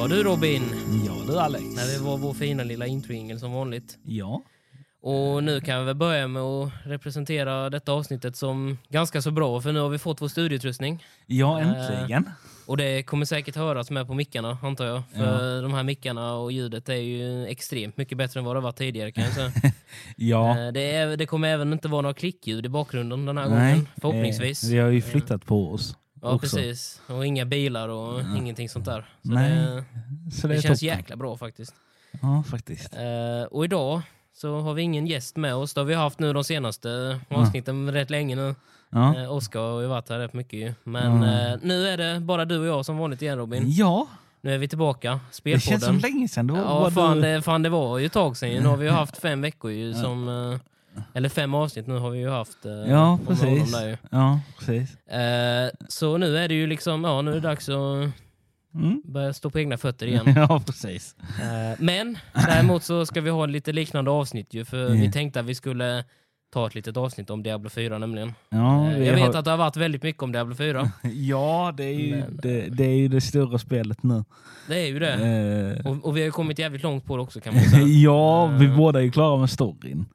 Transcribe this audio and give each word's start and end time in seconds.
Ja 0.00 0.08
du 0.08 0.22
Robin, 0.22 0.62
Ja 1.06 1.12
du 1.26 1.38
Alex. 1.38 1.64
när 1.64 1.92
det 1.92 2.04
var 2.04 2.18
vår 2.18 2.34
fina 2.34 2.64
lilla 2.64 2.86
introingel 2.86 3.40
som 3.40 3.52
vanligt. 3.52 3.98
Ja. 4.02 4.42
Och 5.02 5.44
nu 5.44 5.60
kan 5.60 5.78
vi 5.78 5.84
väl 5.84 5.94
börja 5.94 6.28
med 6.28 6.42
att 6.42 6.72
representera 6.84 7.70
detta 7.70 7.92
avsnittet 7.92 8.36
som 8.36 8.78
ganska 8.88 9.22
så 9.22 9.30
bra, 9.30 9.60
för 9.60 9.72
nu 9.72 9.80
har 9.80 9.88
vi 9.88 9.98
fått 9.98 10.22
vår 10.22 10.28
studieutrustning. 10.28 11.04
Ja, 11.26 11.60
äntligen. 11.60 12.30
Och 12.66 12.76
det 12.76 13.02
kommer 13.02 13.24
säkert 13.24 13.56
höras 13.56 13.90
med 13.90 14.06
på 14.06 14.14
mickarna, 14.14 14.58
antar 14.62 14.84
jag. 14.86 15.02
För 15.14 15.62
de 15.62 15.74
här 15.74 15.82
mickarna 15.82 16.34
och 16.34 16.52
ljudet 16.52 16.88
är 16.88 16.94
ju 16.94 17.46
extremt 17.46 17.96
mycket 17.96 18.18
bättre 18.18 18.40
än 18.40 18.46
vad 18.46 18.56
det 18.56 18.60
var 18.60 18.72
tidigare 18.72 19.12
kan 19.12 19.24
jag 19.24 19.32
säga. 19.32 19.52
Ja. 20.16 20.58
Eh, 20.58 20.72
det, 20.72 20.94
är, 20.94 21.16
det 21.16 21.26
kommer 21.26 21.48
även 21.48 21.72
inte 21.72 21.88
vara 21.88 22.02
några 22.02 22.14
klickljud 22.14 22.66
i 22.66 22.68
bakgrunden 22.68 23.26
den 23.26 23.38
här 23.38 23.48
Nej, 23.48 23.72
gången, 23.72 23.88
förhoppningsvis. 24.00 24.64
Eh, 24.64 24.70
vi 24.70 24.78
har 24.78 24.88
ju 24.88 25.02
flyttat 25.02 25.46
på 25.46 25.72
oss. 25.72 25.96
Ja, 26.22 26.28
också. 26.28 26.56
precis. 26.56 27.00
Och 27.06 27.26
inga 27.26 27.44
bilar 27.44 27.88
och 27.88 28.20
ingenting 28.36 28.68
sånt 28.68 28.84
där. 28.84 29.00
Så 29.22 29.32
Nej, 29.32 29.50
det, 29.50 29.84
Så 30.30 30.46
det, 30.48 30.54
det 30.54 30.62
känns 30.62 30.80
toppen. 30.80 30.96
jäkla 30.96 31.16
bra 31.16 31.36
faktiskt. 31.36 31.74
Ja, 32.22 32.42
faktiskt. 32.50 32.94
Eh, 32.94 33.42
och 33.50 33.64
idag 33.64 34.00
så 34.36 34.60
har 34.60 34.74
vi 34.74 34.82
ingen 34.82 35.06
gäst 35.06 35.36
med 35.36 35.54
oss. 35.54 35.74
Det 35.74 35.80
har 35.80 35.84
vi 35.86 35.94
haft 35.94 36.18
nu 36.18 36.32
de 36.32 36.44
senaste 36.44 37.20
avsnitten 37.28 37.92
rätt 37.92 38.10
länge 38.10 38.36
nu. 38.36 38.54
Ja. 38.90 39.16
Eh, 39.22 39.32
Oskar 39.32 39.60
har 39.60 39.80
ju 39.80 39.86
varit 39.86 40.08
här 40.08 40.18
rätt 40.18 40.32
mycket 40.32 40.58
ju. 40.58 40.74
Men 40.84 41.12
Mm. 41.22 41.52
eh, 41.52 41.58
nu 41.62 41.88
är 41.88 41.96
det 41.96 42.20
bara 42.20 42.44
du 42.44 42.58
och 42.58 42.66
jag 42.66 42.86
som 42.86 42.98
vanligt 42.98 43.22
igen 43.22 43.38
Robin. 43.38 43.62
ja, 43.66 44.06
Nu 44.40 44.54
är 44.54 44.58
vi 44.58 44.68
tillbaka. 44.68 45.10
det 45.12 45.34
Spelpodden. 45.34 45.60
känns 45.60 45.84
som 45.84 45.98
länge 45.98 46.28
sedan. 46.28 46.46
Det 46.46 46.52
var 46.52 46.60
Ja, 46.60 46.90
fan 46.90 47.16
du... 47.16 47.22
det, 47.22 47.42
fan 47.42 47.62
det 47.62 47.68
var 47.68 47.98
ju 47.98 48.06
ett 48.06 48.12
tag 48.12 48.36
sedan. 48.36 48.62
Nu 48.62 48.68
har 48.68 48.76
vi 48.76 48.86
ju 48.86 48.92
haft 48.92 49.18
fem 49.18 49.40
veckor 49.40 49.70
ju 49.70 49.94
som... 49.94 50.28
Eller 51.14 51.28
fem 51.28 51.54
avsnitt 51.54 51.86
nu 51.86 51.98
har 51.98 52.10
vi 52.10 52.18
ju 52.18 52.28
haft. 52.30 52.66
eh, 52.66 52.72
Ja, 52.72 53.18
precis. 53.28 53.72
Där 53.72 53.88
ju. 53.88 53.96
Ja, 54.10 54.40
precis. 54.58 55.06
Eh, 55.06 55.70
så 55.88 56.18
nu 56.18 56.38
är 56.38 56.48
det 56.48 56.54
ju 56.54 56.66
liksom, 56.66 57.04
ja 57.04 57.22
nu 57.22 57.30
är 57.30 57.34
det 57.34 57.40
dags 57.40 57.68
att 57.68 58.10
Mm. 58.74 59.02
börja 59.04 59.32
stå 59.32 59.50
på 59.50 59.58
egna 59.60 59.76
fötter 59.78 60.06
igen. 60.06 60.24
Ja, 60.36 60.62
precis. 60.66 61.14
Eh, 61.40 61.76
Men 61.84 62.18
däremot 62.34 62.82
så 62.84 63.06
ska 63.06 63.20
vi 63.20 63.30
ha 63.30 63.46
lite 63.46 63.72
liknande 63.72 64.10
avsnitt 64.10 64.54
ju, 64.54 64.64
för 64.64 64.88
vi 64.88 64.98
Mm. 64.98 65.12
tänkte 65.12 65.40
att 65.40 65.46
vi 65.46 65.54
skulle 65.54 66.04
ta 66.52 66.66
ett 66.66 66.74
litet 66.74 66.96
avsnitt 66.96 67.30
om 67.30 67.42
Diablo 67.42 67.68
4 67.70 67.98
nämligen. 67.98 68.34
Ja, 68.50 68.90
Eh, 68.90 68.98
vi 68.98 69.06
Jag 69.06 69.14
vet 69.14 69.22
har... 69.32 69.34
att 69.38 69.44
det 69.44 69.50
har 69.50 69.58
varit 69.58 69.76
väldigt 69.76 70.02
mycket 70.02 70.22
om 70.22 70.32
Diablo 70.32 70.54
4. 70.54 70.90
ja 71.02 71.74
det, 71.76 71.84
är 71.84 71.92
ju, 72.00 72.16
Men- 72.16 72.36
det, 72.42 72.60
det 72.68 72.84
är 72.84 72.96
ju 72.96 73.08
det 73.08 73.20
stora 73.20 73.58
spelet 73.58 74.02
nu. 74.02 74.24
Det 74.68 74.80
är 74.80 74.86
ju 74.86 74.98
det. 74.98 75.12
Eh, 75.82 75.86
Och, 75.90 76.04
och 76.06 76.16
vi 76.16 76.22
har 76.24 76.30
kommit 76.30 76.58
jävligt 76.58 76.82
långt 76.82 77.04
på 77.04 77.16
det 77.16 77.22
också 77.22 77.40
kan 77.40 77.54
man 77.54 77.64
säga. 77.64 77.82
ja, 77.86 78.46
vi 78.46 78.66
Eh. 78.66 78.76
båda 78.76 78.98
är 78.98 79.02
ju 79.04 79.10
klara 79.10 79.36
med 79.36 79.50
storyn. 79.50 80.06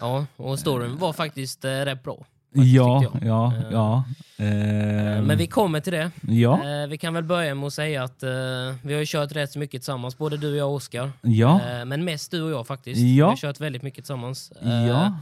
Ja, 0.00 0.26
och 0.36 0.58
storyn 0.58 0.96
var 0.98 1.12
faktiskt 1.12 1.64
eh, 1.64 1.68
rätt 1.70 2.02
bra. 2.02 2.16
faktiskt, 2.54 2.74
Ja, 2.74 3.00
tyckte 3.12 3.26
ja, 3.26 3.52
Eh, 3.56 3.62
ja. 3.72 4.04
Eh, 4.36 5.22
Men 5.22 5.38
vi 5.38 5.46
kommer 5.46 5.80
till 5.80 5.92
det. 5.92 6.10
Ja, 6.28 6.54
Eh, 6.82 6.86
Vi 6.88 6.98
kan 6.98 7.14
väl 7.14 7.24
börja 7.24 7.54
med 7.54 7.66
att 7.66 7.72
säga 7.72 8.04
att 8.04 8.22
eh, 8.22 8.30
vi 8.82 8.94
har 8.94 9.04
kört 9.04 9.32
rätt 9.32 9.52
så 9.52 9.58
mycket 9.58 9.80
tillsammans, 9.82 10.18
både 10.18 10.36
du, 10.36 10.56
jag 10.56 10.68
och 10.68 10.74
Oskar. 10.74 11.12
ja, 11.22 11.60
Eh, 11.70 11.84
Men 11.84 12.04
mest 12.04 12.30
du 12.30 12.42
och 12.42 12.50
jag 12.50 12.66
faktiskt. 12.66 13.00
Ja. 13.00 13.06
Vi 13.06 13.20
har 13.20 13.36
kört 13.36 13.60
väldigt 13.60 13.82
mycket 13.82 14.04
tillsammans. 14.04 14.52
Ja. 14.62 15.16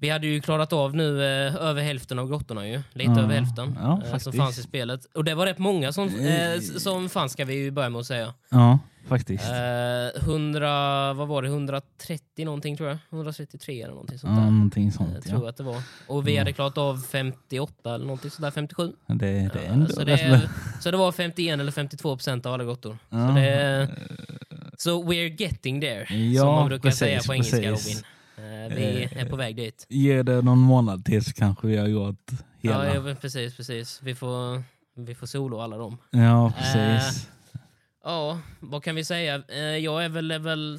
Vi 0.00 0.08
hade 0.10 0.26
ju 0.26 0.40
klarat 0.40 0.72
av 0.72 0.94
nu 0.94 1.22
eh, 1.24 1.54
över 1.56 1.82
hälften 1.82 2.18
av 2.18 2.28
grottorna 2.28 2.68
ju. 2.68 2.82
Lite 2.92 3.10
Ja. 3.10 3.20
över 3.20 3.34
hälften. 3.34 3.78
Ja, 3.82 4.02
eh, 4.12 4.18
som 4.18 4.32
fanns 4.32 4.58
i 4.58 4.62
spelet. 4.62 5.04
Och 5.14 5.24
det 5.24 5.34
var 5.34 5.46
rätt 5.46 5.58
många 5.58 5.92
som, 5.92 6.08
Eh. 6.08 6.60
som 6.78 7.08
fanns 7.08 7.32
ska 7.32 7.44
vi 7.44 7.54
ju 7.54 7.70
börja 7.70 7.88
med 7.88 7.98
att 8.00 8.06
säga. 8.06 8.34
Ja, 8.50 8.78
faktiskt. 9.06 9.44
Eh, 9.44 10.22
100, 10.22 11.12
vad 11.14 11.28
var 11.28 11.42
det, 11.42 11.48
130 11.48 12.44
någonting 12.44 12.76
tror 12.76 12.88
jag. 12.88 12.98
133 13.10 13.82
eller 13.82 13.90
någonting 13.94 14.18
sånt 14.18 14.32
Ja, 14.36 14.44
där. 14.44 14.50
någonting 14.50 14.86
Eh, 14.88 14.92
sånt. 14.92 15.22
tror 15.24 15.34
jag 15.38 15.44
Ja. 15.44 15.48
att 15.48 15.56
det 15.56 15.62
var. 15.62 15.82
Och 16.06 16.28
vi 16.28 16.36
hade 16.36 16.52
klarat 16.52 16.78
av 16.78 16.96
58 17.10 17.94
eller 17.94 18.04
någonting 18.06 18.30
sådär, 18.30 18.50
57. 18.50 18.92
Det, 19.06 19.14
det 19.14 19.28
är 19.28 19.56
Eh, 19.64 19.72
ändå 19.72 19.86
så, 19.88 20.04
det, 20.04 20.48
så 20.80 20.90
det 20.90 20.96
var 20.96 21.12
51 21.12 21.60
eller 21.60 21.72
52 21.72 22.16
procent 22.16 22.46
av 22.46 22.54
alla 22.54 22.64
grottor. 22.64 22.98
Ja. 23.10 23.28
Så, 23.28 23.34
det, 23.34 23.88
så 24.78 25.02
we're 25.04 25.36
getting 25.42 25.80
there, 25.80 26.06
som 26.06 26.32
Ja, 26.32 26.44
man 26.44 26.68
brukar 26.68 26.82
precis, 26.82 26.98
säga 26.98 27.20
på 27.26 27.32
engelska 27.34 27.56
precis. 27.56 27.96
Robin. 27.96 28.04
Eh, 28.68 28.74
vi 28.76 29.02
Eh, 29.12 29.22
är 29.22 29.28
på 29.30 29.36
väg 29.36 29.56
dit. 29.56 29.86
Ge 29.88 30.22
det 30.22 30.42
någon 30.42 30.58
månad 30.58 31.04
till 31.04 31.24
så 31.24 31.32
kanske 31.32 31.66
vi 31.66 31.76
har 31.76 31.86
gjort 31.86 32.30
hela. 32.62 32.86
Ja, 32.86 32.94
Ja, 32.94 33.08
ja, 33.08 33.14
precis, 33.20 33.56
precis. 33.56 34.00
Vi 34.02 34.14
får, 34.14 34.62
vi 34.96 35.14
får 35.14 35.26
solo 35.26 35.60
alla 35.60 35.76
dem. 35.76 35.98
precis. 36.58 37.28
Ja, 38.06 38.38
vad 38.60 38.82
kan 38.84 38.94
vi 38.94 39.04
säga? 39.04 39.42
Eh, 39.48 39.58
jag 39.58 40.04
är 40.04 40.08
väl 40.08 40.26
level... 40.26 40.78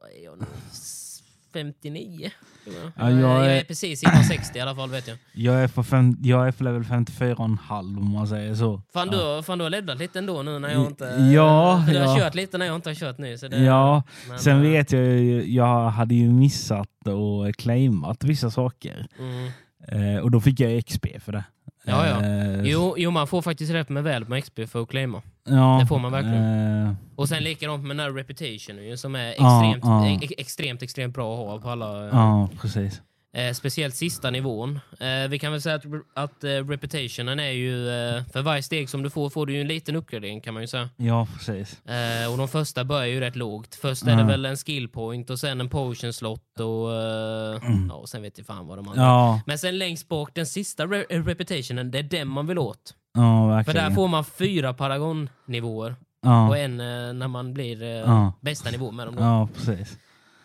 Vad 0.00 0.10
är 0.10 0.24
jag 0.24 0.38
nu? 0.38 0.44
S- 0.70 1.22
59? 1.52 2.30
tror 2.64 2.76
jag. 2.76 2.92
Ja, 2.96 3.10
jag 3.10 3.20
jag 3.20 3.46
är- 3.46 3.60
är 3.60 3.64
precis 3.64 4.02
innan 4.02 4.24
60 4.24 4.58
i 4.58 4.60
alla 4.60 4.74
fall 4.74 4.90
vet 4.90 5.08
jag. 5.08 5.18
Jag 5.32 5.54
är 5.64 5.68
på, 5.68 5.84
fem, 5.84 6.16
jag 6.22 6.48
är 6.48 6.52
på 6.52 6.64
level 6.64 6.82
54,5 6.82 7.98
om 7.98 8.10
man 8.12 8.28
säger 8.28 8.54
så. 8.54 8.82
Fan, 8.92 9.08
du, 9.08 9.16
har- 9.16 9.42
fan 9.42 9.58
du 9.58 9.64
har 9.64 9.70
leddat 9.70 9.98
lite 9.98 10.18
ändå 10.18 10.42
nu 10.42 10.58
när 10.58 10.70
jag 10.70 10.86
inte... 10.86 11.04
Ja, 11.34 11.82
för 11.86 11.92
du 11.94 11.98
har 12.00 12.18
ja. 12.18 12.24
kört 12.24 12.34
lite 12.34 12.58
när 12.58 12.66
jag 12.66 12.74
inte 12.74 12.90
har 12.90 12.94
kört 12.94 13.18
nu. 13.18 13.38
Så 13.38 13.48
det, 13.48 13.58
Ja, 13.64 14.02
men, 14.28 14.38
sen 14.38 14.56
eh, 14.56 14.62
vet 14.62 14.92
jag 14.92 15.02
ju, 15.04 15.52
jag 15.54 15.88
hade 15.90 16.14
ju 16.14 16.28
missat 16.32 17.06
och 17.06 17.54
claimat 17.56 18.24
vissa 18.24 18.50
saker. 18.50 19.06
Mm. 19.18 19.50
Eh, 19.88 20.22
och 20.22 20.30
då 20.30 20.40
fick 20.40 20.60
jag 20.60 20.86
XP 20.86 21.06
för 21.20 21.32
det. 21.32 21.44
Ja, 21.84 22.06
ja. 22.06 22.22
Eh, 22.24 22.60
Jo, 22.62 22.94
jo, 22.98 23.10
man 23.10 23.26
får 23.26 23.42
faktiskt 23.42 23.72
rätt 23.72 23.88
med 23.88 24.02
väl 24.04 24.28
med 24.28 24.42
XP 24.44 24.60
för 24.66 24.82
att 24.82 24.88
claima. 24.88 25.22
ja, 25.48 25.78
det 25.80 25.86
får 25.86 25.98
man 25.98 26.12
verkligen. 26.12 26.84
eh, 26.86 26.92
Och 27.16 27.28
sen 27.28 27.42
likadant 27.42 27.82
med 27.82 27.96
den 27.96 28.00
här 28.06 28.12
reputation 28.12 28.76
ju, 28.84 28.96
som 28.96 29.14
är 29.14 29.34
Ja, 29.38 29.74
extremt, 29.74 29.84
ja. 29.84 30.06
e- 30.26 30.34
extremt, 30.40 30.82
extremt 30.82 31.14
bra 31.14 31.32
att 31.32 31.50
ha 31.50 31.58
på 31.58 31.70
alla... 31.70 32.04
eh, 32.08 32.10
ja, 32.12 32.48
precis. 32.60 33.00
Eh, 33.32 33.52
speciellt 33.54 33.94
sista 33.94 34.30
nivån. 34.30 34.80
Eh, 35.00 35.28
vi 35.28 35.38
kan 35.38 35.52
väl 35.52 35.62
säga 35.62 35.74
att, 35.74 35.84
att 36.14 36.44
eh, 36.44 36.48
reputationen 36.48 37.40
är 37.40 37.50
ju... 37.50 37.88
Eh, 37.88 38.22
för 38.32 38.42
varje 38.42 38.62
steg 38.62 38.88
som 38.90 39.02
du 39.02 39.10
får 39.10 39.30
får 39.30 39.46
du 39.46 39.52
ju 39.52 39.60
en 39.60 39.66
liten 39.68 39.96
uppgradering 39.96 40.40
kan 40.40 40.54
man 40.54 40.62
ju 40.62 40.66
säga. 40.66 40.88
Ja, 40.96 41.26
precis. 41.38 41.86
Eh, 41.86 42.32
och 42.32 42.38
de 42.38 42.48
första 42.48 42.84
börjar 42.84 43.06
ju 43.06 43.20
rätt 43.20 43.36
lågt. 43.36 43.74
Först 43.74 44.06
är 44.06 44.16
det 44.16 44.24
väl 44.24 44.44
en 44.44 44.56
skill 44.56 44.88
point 44.88 45.30
och 45.30 45.38
sen 45.38 45.60
en 45.60 45.68
potion 45.68 46.12
slot 46.12 46.60
och... 46.60 46.92
Eh, 46.94 47.60
ja, 47.88 47.94
och 47.94 48.08
sen 48.08 48.22
vet 48.22 48.38
jag 48.38 48.46
fan 48.46 48.66
vad 48.66 48.78
de 48.78 48.88
andra... 48.88 49.02
Mm. 49.02 49.12
Ja, 49.14 49.40
Men 49.46 49.58
sen 49.58 49.78
längst 49.78 50.08
bak, 50.08 50.30
den 50.34 50.46
sista 50.46 50.86
re- 50.86 51.24
reputationen, 51.24 51.90
det 51.90 51.98
är 51.98 52.02
den 52.02 52.28
man 52.28 52.46
vill 52.46 52.58
åt. 52.58 52.94
ja 53.14 53.20
För 53.48 53.56
verkligen. 53.56 53.88
där 53.88 53.94
får 53.94 54.08
man 54.08 54.24
fyra 54.24 54.74
paragonnivåer 54.74 55.96
ja, 56.22 56.48
och 56.48 56.58
en 56.58 56.76
när 57.18 57.28
man 57.28 57.54
blir 57.54 57.82
Ja. 57.82 58.32
bästa 58.40 58.70
nivå 58.70 58.90
med 58.90 59.06
dem. 59.06 59.16
Då. 59.16 59.22
ja, 59.22 59.48
precis. 59.56 59.98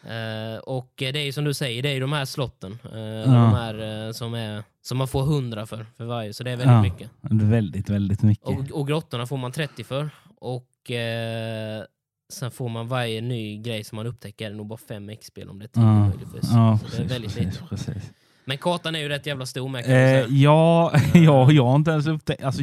Eh, 0.05 0.57
och 0.59 0.91
det 0.97 1.07
är 1.19 1.23
ju 1.25 1.31
som 1.31 1.43
du 1.43 1.53
säger, 1.53 1.83
det 1.83 1.89
är 1.89 1.93
ju 1.93 1.99
de 1.99 2.13
här 2.13 2.25
slotten. 2.25 2.77
eh, 2.93 2.99
Ja. 2.99 3.23
De 3.25 3.53
här 3.53 4.05
eh, 4.07 4.11
som, 4.11 4.33
är, 4.33 4.63
som 4.81 4.97
man 4.97 5.07
får 5.07 5.21
100 5.23 5.65
för, 5.65 5.85
för 5.97 6.05
varje, 6.05 6.33
så 6.33 6.43
det 6.43 6.51
är 6.51 6.55
väldigt 6.55 6.73
Ja. 6.73 6.81
mycket. 6.81 7.09
Väldigt, 7.21 7.89
väldigt 7.89 8.21
mycket. 8.21 8.47
Och, 8.47 8.71
och 8.79 8.87
grottorna 8.87 9.25
får 9.27 9.37
man 9.37 9.51
30 9.51 9.83
för. 9.83 10.09
Och 10.37 10.67
sen 12.33 12.51
får 12.51 12.69
man 12.69 12.87
varje 12.87 13.21
ny 13.21 13.57
grej 13.57 13.83
som 13.83 13.95
man 13.95 14.07
upptäcker 14.07 14.45
är 14.45 14.49
det 14.49 14.55
nog 14.57 14.67
bara 14.67 14.79
5 14.87 15.11
XP 15.21 15.37
om 15.49 15.59
det 15.59 15.65
är 15.65 15.67
10 15.67 15.83
Ja, 15.83 16.07
möjligtvis. 16.07 16.49
ja, 16.51 16.79
så 16.81 16.85
det 16.87 16.93
är 16.93 16.97
precis, 16.97 17.11
väldigt 17.11 17.33
precis, 17.35 17.61
lite. 17.61 17.67
precis. 17.69 18.11
Men 18.45 18.57
kartan 18.57 18.95
är 18.95 18.99
ju 18.99 19.09
rätt 19.09 19.25
jävla 19.25 19.45
stor 19.45 19.69
med 19.69 19.83
kan 19.85 19.93
Eh, 19.93 20.25
ja, 20.29 20.91
ja, 21.13 21.51
jag 21.51 21.65
har 21.65 21.75
inte 21.75 21.91
ens 21.91 22.07
upptäckt... 22.07 22.43
Alltså, 22.43 22.61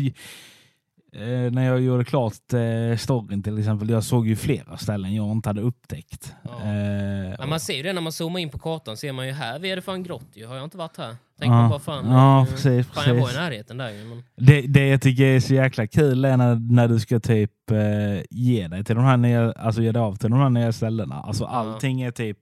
när 1.50 1.62
jag 1.66 1.80
gjorde 1.80 2.04
klart 2.04 2.52
eh, 2.52 2.96
storyn 2.98 3.42
till 3.42 3.58
exempel, 3.58 3.90
jag 3.90 4.04
såg 4.04 4.26
ju 4.28 4.36
flera 4.36 4.76
ställen 4.76 5.14
jag 5.14 5.32
inte 5.32 5.48
hade 5.48 5.60
upptäckt. 5.60 6.34
Ja. 6.42 6.50
Eh, 6.60 7.34
Men 7.38 7.48
man 7.48 7.60
ser 7.60 7.74
ju 7.76 7.82
det 7.82 7.92
när 7.92 8.00
man 8.00 8.12
zoomar 8.12 8.40
in 8.40 8.48
på 8.48 8.58
kartan, 8.58 8.96
ser 8.96 9.12
man 9.12 9.26
ju 9.26 9.32
här, 9.32 9.58
vi 9.58 9.70
är 9.70 9.76
det 9.76 9.82
fan 9.82 10.02
grott 10.02 10.28
ju, 10.32 10.46
har 10.46 10.54
jag 10.56 10.64
inte 10.64 10.76
varit 10.76 10.96
här? 10.96 11.16
Tänker 11.38 11.54
Ja. 11.54 11.60
man 11.60 11.70
bara 11.70 11.80
fan, 11.80 12.04
Ja, 12.10 12.40
eh, 12.42 12.46
precis, 12.46 12.86
fan 12.86 13.04
jag 13.06 13.14
var 13.14 13.20
i 13.20 13.22
precis. 13.22 13.36
närheten 13.38 13.76
där. 13.76 13.92
Men, 14.08 14.22
det, 14.36 14.60
det 14.60 14.86
jag 14.88 15.02
tycker 15.02 15.24
är 15.24 15.40
så 15.40 15.54
jäkla 15.54 15.86
kul 15.86 16.24
är 16.24 16.36
när, 16.36 16.54
när 16.54 16.88
du 16.88 17.00
ska 17.00 17.20
typ 17.20 17.70
eh, 17.70 17.78
ge 18.30 18.68
dig 18.68 18.84
till 18.84 18.94
de 18.96 19.04
här 19.04 19.16
nya, 19.16 19.52
alltså 19.52 19.82
ge 19.82 19.92
dig 19.92 20.02
av 20.02 20.16
till 20.16 20.30
de 20.30 20.38
här 20.40 20.50
nya 20.50 20.72
ställena. 20.72 21.14
Alltså 21.14 21.44
allting 21.44 22.02
är 22.02 22.10
typ 22.10 22.38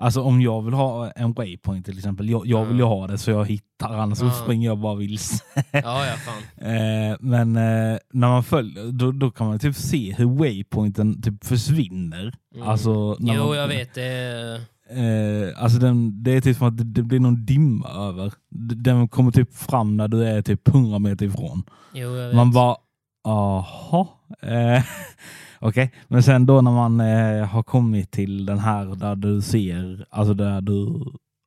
Alltså 0.00 0.22
om 0.22 0.40
jag 0.42 0.62
vill 0.62 0.74
ha 0.74 1.10
en 1.10 1.32
waypoint 1.32 1.86
till 1.86 1.98
exempel, 1.98 2.28
jag, 2.30 2.46
jag 2.46 2.64
vill 2.64 2.76
ju 2.76 2.82
ha 2.84 3.06
det 3.06 3.18
så 3.18 3.30
jag 3.30 3.44
hittar 3.46 3.98
annars 3.98 4.18
så 4.18 4.30
springer 4.30 4.68
jag 4.68 4.78
bara 4.78 4.94
vilse. 4.94 5.44
ja, 5.72 6.06
ja, 6.06 6.12
fan. 6.16 6.66
Eh, 6.70 7.16
men 7.20 7.56
eh, 7.56 7.98
när 8.12 8.28
man 8.28 8.44
följer, 8.44 8.92
då, 8.92 9.12
då 9.12 9.30
kan 9.30 9.46
man 9.46 9.58
typ 9.58 9.76
se 9.76 10.14
hur 10.18 10.26
waypointen 10.26 11.22
typ 11.22 11.44
försvinner. 11.44 12.34
Mm. 12.54 12.68
Alltså, 12.68 13.16
när 13.18 13.34
Jo, 13.34 13.44
man, 13.46 13.56
jag 13.56 13.68
vet. 13.68 13.94
Det, 13.94 14.60
Eh, 14.90 15.62
alltså 15.62 15.78
den, 15.78 16.22
det 16.22 16.30
är 16.36 16.40
typ 16.40 16.56
som 16.56 16.68
att 16.68 16.76
det, 16.78 16.84
det 16.84 17.02
blir 17.02 17.20
någon 17.20 17.44
dimma 17.44 17.88
över. 17.88 18.26
D- 18.50 18.74
Den 18.74 19.08
kommer 19.08 19.30
typ 19.32 19.54
fram 19.54 19.96
när 19.96 20.08
du 20.08 20.24
är 20.24 20.42
typ 20.42 20.68
100 20.68 20.98
meter 20.98 21.26
ifrån. 21.26 21.62
jo, 21.94 22.16
jag 22.16 22.26
vet. 22.26 22.36
Man 22.36 22.52
bara, 22.52 22.76
jaha. 23.24 24.06
Eh, 24.42 24.82
Okej, 25.60 25.92
men 26.08 26.22
sen 26.22 26.46
då 26.46 26.60
när 26.60 26.70
man 26.70 27.00
eh, 27.00 27.46
har 27.46 27.62
kommit 27.62 28.10
till 28.10 28.46
den 28.46 28.58
här 28.58 28.84
där 28.94 29.16
du 29.16 29.42
ser, 29.42 30.06
alltså 30.10 30.34
där 30.34 30.60
du, 30.60 31.04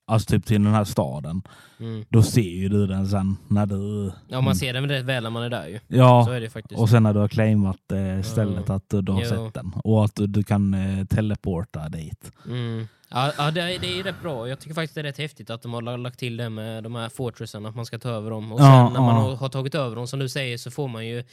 alltså 0.07 0.29
typ 0.29 0.45
till 0.45 0.63
den 0.63 0.73
här 0.73 0.83
staden. 0.83 1.41
Mm. 1.79 2.05
Då 2.09 2.23
ser 2.23 2.41
ju 2.41 2.69
du 2.69 2.87
den 2.87 3.07
sen 3.07 3.37
när 3.47 3.65
du, 3.65 4.11
Ja, 4.27 4.41
man 4.41 4.55
ser 4.55 4.73
den 4.73 4.89
rätt 4.89 5.05
väl 5.05 5.23
när 5.23 5.29
man 5.29 5.43
är 5.43 5.49
där 5.49 5.67
ju. 5.67 5.79
ja, 5.87 6.23
Så 6.25 6.31
är 6.31 6.41
det 6.41 6.49
faktiskt. 6.49 6.81
och 6.81 6.89
sen 6.89 7.03
när 7.03 7.13
du 7.13 7.19
har 7.19 7.27
claimat 7.27 7.91
eh, 7.91 8.21
stället 8.23 8.63
Ja. 8.67 8.75
att 8.75 8.89
du, 8.89 9.01
du 9.01 9.11
har 9.11 9.21
Jo. 9.21 9.27
sett 9.29 9.53
den. 9.53 9.71
Och 9.83 10.05
att 10.05 10.15
du, 10.15 10.27
du 10.27 10.43
kan 10.43 10.73
eh, 10.73 11.05
teleporta 11.05 11.89
dit. 11.89 12.31
Mm. 12.47 12.87
Ja, 13.13 13.31
ja 13.37 13.51
det, 13.51 13.61
är- 13.61 13.79
det 13.79 13.99
är 13.99 14.03
rätt 14.03 14.21
bra. 14.21 14.47
Jag 14.49 14.59
tycker 14.59 14.73
faktiskt 14.75 14.95
det 14.95 15.01
är 15.01 15.03
rätt 15.03 15.17
häftigt 15.17 15.49
att 15.49 15.61
de 15.61 15.73
har 15.73 15.81
la- 15.81 15.97
lagt 15.97 16.19
till 16.19 16.37
det 16.37 16.49
med 16.49 16.83
de 16.83 16.95
här 16.95 17.09
fortressen, 17.09 17.65
att 17.65 17.75
man 17.75 17.85
ska 17.85 17.99
ta 17.99 18.09
över 18.09 18.29
dem. 18.31 18.51
Och 18.51 18.59
sen 18.59 18.67
Ja, 18.67 18.89
när 18.89 18.99
man 18.99 19.15
ja. 19.15 19.21
har, 19.21 19.35
har 19.35 19.49
tagit 19.49 19.75
över 19.75 19.95
dem, 19.95 20.07
som 20.07 20.19
du 20.19 20.29
säger, 20.29 20.57
så 20.57 20.71
får 20.71 20.87
man 20.87 21.07
ju 21.07 21.23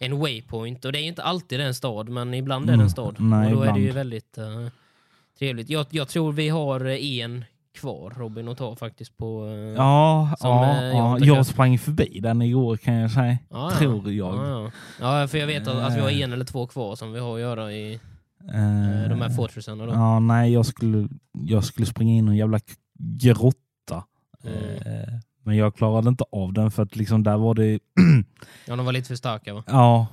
en 0.00 0.18
waypoint. 0.18 0.84
Och 0.84 0.92
det 0.92 0.98
är 1.00 1.02
inte 1.02 1.22
alltid 1.22 1.60
en 1.60 1.74
stad, 1.74 2.08
men 2.08 2.34
ibland 2.34 2.64
är 2.64 2.66
det 2.66 2.74
Mm, 2.74 2.84
en 2.84 2.90
stad. 2.90 3.16
nej, 3.18 3.54
och 3.54 3.56
då 3.56 3.62
är 3.62 3.72
det 3.72 3.78
ju 3.80 3.88
ibland. 3.88 3.96
väldigt 3.98 4.38
eh, 4.38 4.66
trevligt. 5.38 5.70
Jag, 5.70 5.86
jag 5.90 6.08
tror 6.08 6.32
vi 6.32 6.48
har 6.48 6.86
en 6.86 7.44
kvar, 7.74 8.12
Robin, 8.16 8.48
att 8.48 8.58
ta 8.58 8.76
faktiskt 8.76 9.16
på... 9.16 9.46
eh, 9.46 9.52
Ja, 9.76 10.36
ja, 10.40 10.76
eh, 10.76 10.84
ja. 10.88 11.18
jag 11.20 11.46
sprang 11.46 11.78
förbi 11.78 12.20
den 12.22 12.42
igår 12.42 12.76
kan 12.76 12.94
jag 12.94 13.10
säga. 13.10 13.38
ja, 13.50 13.70
Tror 13.78 14.12
jag. 14.12 14.34
Ja, 14.36 14.70
ja. 15.00 15.20
ja, 15.20 15.28
för 15.28 15.38
jag 15.38 15.46
vet 15.46 15.68
att, 15.68 15.76
att 15.76 15.96
vi 15.96 16.00
har 16.00 16.10
Eh. 16.10 16.20
en 16.20 16.32
eller 16.32 16.44
två 16.44 16.66
kvar 16.66 16.96
som 16.96 17.12
vi 17.12 17.20
har 17.20 17.34
att 17.34 17.40
göra 17.40 17.72
i 17.72 18.00
Eh, 18.54 19.02
eh, 19.02 19.08
de 19.08 19.20
här 19.20 19.30
fortresarna. 19.30 19.86
Då. 19.86 19.92
Ja, 19.92 20.18
nej, 20.18 20.52
jag 20.52 20.66
skulle, 20.66 21.08
jag 21.32 21.64
skulle 21.64 21.86
springa 21.86 22.12
in 22.12 22.28
i 22.28 22.30
en 22.30 22.36
jävla 22.36 22.60
grotta. 22.98 24.04
Mm. 24.44 25.20
Men 25.50 25.58
jag 25.58 25.74
klarade 25.76 26.08
inte 26.08 26.24
av 26.32 26.52
den 26.52 26.70
för 26.70 26.82
att 26.82 26.96
liksom 26.96 27.22
där 27.22 27.36
var 27.36 27.54
det... 27.54 27.78
Ja, 28.66 28.76
de 28.76 28.86
var 28.86 28.92
lite 28.92 29.08
för 29.08 29.14
starka 29.16 29.54
va? 29.54 29.62
ja. 29.66 30.06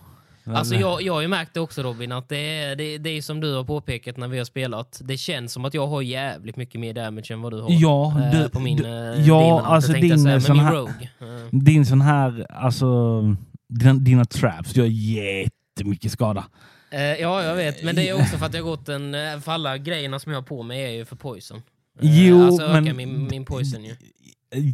Alltså 0.46 0.76
jag, 0.76 1.02
jag 1.02 1.14
har 1.14 1.22
ju 1.22 1.28
märkt 1.28 1.54
det 1.54 1.60
också 1.60 1.84
Robin, 1.84 2.12
att 2.12 2.30
det 2.30 2.38
är, 2.38 2.76
det, 2.76 2.98
det 2.98 3.10
är 3.10 3.22
som 3.22 3.40
du 3.40 3.54
har 3.56 3.64
påpekat 3.64 4.18
när 4.18 4.28
vi 4.28 4.38
har 4.38 4.46
spelat. 4.46 5.02
Det 5.04 5.18
känns 5.18 5.54
som 5.54 5.66
att 5.66 5.74
jag 5.74 5.88
har 5.88 6.02
jävligt 6.02 6.56
mycket 6.56 6.82
mer 6.82 6.94
damage 6.94 7.32
än 7.34 7.42
vad 7.42 7.54
du 7.54 7.62
har. 7.62 7.68
Ja, 7.72 8.22
eh, 8.22 8.32
du, 8.42 8.50
på 8.50 8.60
min 8.60 8.86
eh, 8.86 8.92
ja, 9.28 9.62
alltså 9.66 9.94
din 9.94 10.20
säga, 10.20 10.42
sån 10.42 10.60
här- 10.60 10.74
Rogue. 10.74 11.10
Din 11.52 11.86
sån 11.86 12.02
här, 12.02 12.46
alltså 12.50 13.22
dina, 13.70 13.94
dina 13.94 14.26
traps 14.26 14.76
gör 14.76 14.86
jättemycket 14.86 16.12
skada. 16.12 16.44
Eh, 16.92 17.02
ja, 17.02 17.44
jag 17.44 17.56
vet. 17.56 17.84
Men 17.84 17.96
det 17.96 18.10
är 18.10 18.14
också 18.22 18.38
för 18.38 18.46
att 18.46 18.54
jag 18.54 18.64
har 18.64 18.70
gått 18.70 18.90
en... 18.90 19.16
För 19.42 19.52
alla 19.52 19.78
grejerna 19.78 20.20
som 20.20 20.32
jag 20.32 20.40
har 20.40 20.46
på 20.48 20.64
mig 20.64 20.84
är 20.86 20.90
ju 20.92 21.06
för 21.06 21.16
poison. 21.16 21.62
Jo, 22.02 22.44
alltså 22.46 22.64
ökar 22.64 22.82
men- 22.82 22.96
min, 22.98 23.28
min 23.32 23.46
poison 23.46 23.84
ju. 23.86 23.96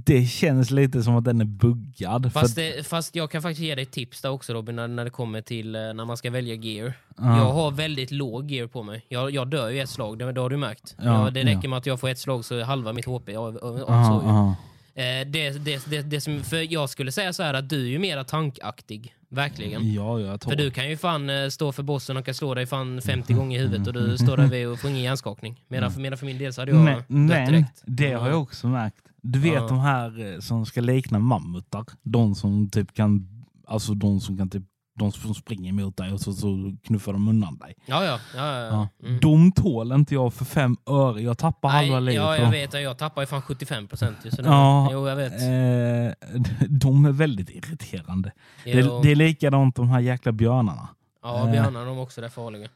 Det 0.06 0.26
känns 0.26 0.72
lite 0.72 1.04
som 1.04 1.16
att 1.16 1.24
den 1.24 1.42
är 1.42 1.46
buggad. 1.46 2.34
Fast, 2.34 2.56
det, 2.56 2.88
fast 2.88 3.16
jag 3.16 3.32
kan 3.32 3.42
faktiskt 3.42 3.62
ge 3.62 3.76
dig 3.76 3.86
tips 3.86 4.22
där 4.22 4.30
också 4.30 4.54
Robin, 4.54 4.76
när, 4.76 4.88
när 4.88 5.04
det 5.04 5.10
kommer 5.10 5.42
till 5.42 5.76
eh, 5.76 5.82
när 5.82 6.06
man 6.06 6.18
ska 6.18 6.30
välja 6.32 6.56
gear. 6.56 6.94
ja. 7.18 7.38
Jag 7.38 7.54
har 7.54 7.72
väldigt 7.72 8.12
låg 8.12 8.52
gear 8.52 8.68
på 8.68 8.84
mig. 8.84 9.06
Jag, 9.10 9.32
jag 9.32 9.48
dör 9.48 9.70
ju 9.70 9.80
ett 9.80 9.90
slag, 9.90 10.20
det, 10.20 10.32
det 10.32 10.42
har 10.42 10.50
du 10.50 10.58
märkt. 10.58 10.96
Ja, 10.98 11.26
Ja, 11.26 11.32
det 11.32 11.44
räcker 11.44 11.60
ja. 11.64 11.70
med 11.70 11.78
att 11.78 11.86
jag 11.86 12.00
får 12.00 12.10
ett 12.10 12.20
slag 12.20 12.46
så 12.46 12.56
är 12.56 12.64
halva 12.64 12.94
mitt 12.94 13.06
HP 13.06 13.30
av, 13.30 13.58
av, 13.58 13.58
av 13.62 13.90
Aha, 13.90 14.22
så 14.22 14.28
ju. 14.28 14.73
Eh, 14.96 15.04
det, 15.28 15.50
det, 15.66 15.86
det, 15.90 16.02
det 16.02 16.22
som, 16.22 16.44
för 16.44 16.74
jag 16.74 16.90
skulle 16.90 17.12
säga 17.12 17.34
så 17.34 17.44
här 17.44 17.54
att 17.54 17.70
du 17.70 17.82
är 17.86 17.90
ju 17.90 18.00
mera 18.00 18.24
tankaktig. 18.24 19.14
Verkligen. 19.30 19.94
Ja, 19.94 20.20
jag 20.20 20.42
tror 20.42 20.52
För 20.52 20.58
du 20.58 20.72
kan 20.72 20.90
ju 20.90 20.98
fan 20.98 21.30
eh, 21.30 21.50
stå 21.50 21.72
för 21.72 21.84
bossen 21.84 22.18
och 22.18 22.26
kan 22.26 22.34
slå 22.34 22.54
dig 22.54 22.66
fan 22.66 23.02
50 23.02 23.34
gånger 23.34 23.60
i 23.60 23.62
huvudet 23.62 23.88
och 23.88 23.94
du 23.94 24.18
står 24.18 24.38
där 24.38 24.48
vid 24.48 24.68
och 24.68 24.80
får 24.80 24.90
ingen 24.90 25.04
hjärnskakning. 25.04 25.64
Medan 25.68 25.92
för, 25.92 26.02
medan 26.02 26.18
för 26.18 26.26
min 26.26 26.38
del 26.38 26.54
så 26.54 26.62
hade 26.62 26.72
jag 26.72 26.82
Men, 26.84 26.96
dött 26.96 27.06
men 27.10 27.46
direkt. 27.52 27.84
det 27.86 28.12
har 28.14 28.30
jag 28.30 28.42
också 28.42 28.68
märkt. 28.68 28.96
Du 29.22 29.40
vet 29.40 29.54
Ja. 29.54 29.68
de 29.68 29.80
här 29.80 30.34
eh, 30.34 30.40
som 30.40 30.66
ska 30.66 30.82
likna 30.82 31.20
mammutar. 31.20 31.86
De 32.04 32.36
som 32.36 32.70
typ 32.70 32.94
kan, 32.94 33.28
alltså 33.68 33.94
de 33.94 34.20
som 34.22 34.38
kan 34.38 34.50
typ, 34.50 34.64
de 34.96 35.12
som 35.12 35.34
springer 35.34 35.74
mot 35.74 35.98
dig 35.98 36.12
och 36.14 36.22
så, 36.22 36.34
så 36.34 36.76
knuffar 36.84 37.14
de 37.14 37.28
undan 37.28 37.58
dig. 37.58 37.76
Ja, 37.86 38.06
ja. 38.06 38.20
ja, 38.36 38.60
ja. 38.60 38.88
Mm. 39.04 39.20
De 39.20 39.52
tål 39.52 39.92
inte 39.92 40.14
jag 40.14 40.34
för 40.34 40.46
fem 40.46 40.78
öre. 40.86 41.22
Jag 41.22 41.38
tappar 41.38 41.70
halva 41.70 41.94
Nej, 42.00 42.02
livet. 42.02 42.24
Ja, 42.24 42.38
jag 42.38 42.52
vet. 42.52 42.74
Jag 42.74 42.98
tappar 42.98 43.22
ju 43.22 43.26
fan 43.26 43.42
75 43.42 43.88
procent. 43.88 44.18
Ja, 44.44 44.90
Jo, 44.92 45.08
jag 45.08 45.16
vet. 45.16 45.34
Eh, 45.34 46.32
de 46.70 47.06
är 47.06 47.12
väldigt 47.12 47.50
irriterande. 47.50 48.32
Det, 48.64 48.72
Jo. 48.72 49.02
det 49.04 49.12
är 49.12 49.16
likadant 49.16 49.76
de 49.76 49.90
här 49.90 50.00
jäkla 50.00 50.32
björnarna. 50.32 50.88
Ja, 51.24 51.48
björnar 51.52 51.86
de 51.86 51.98
också 52.00 52.22
är 52.22 52.30
farliga. 52.30 52.68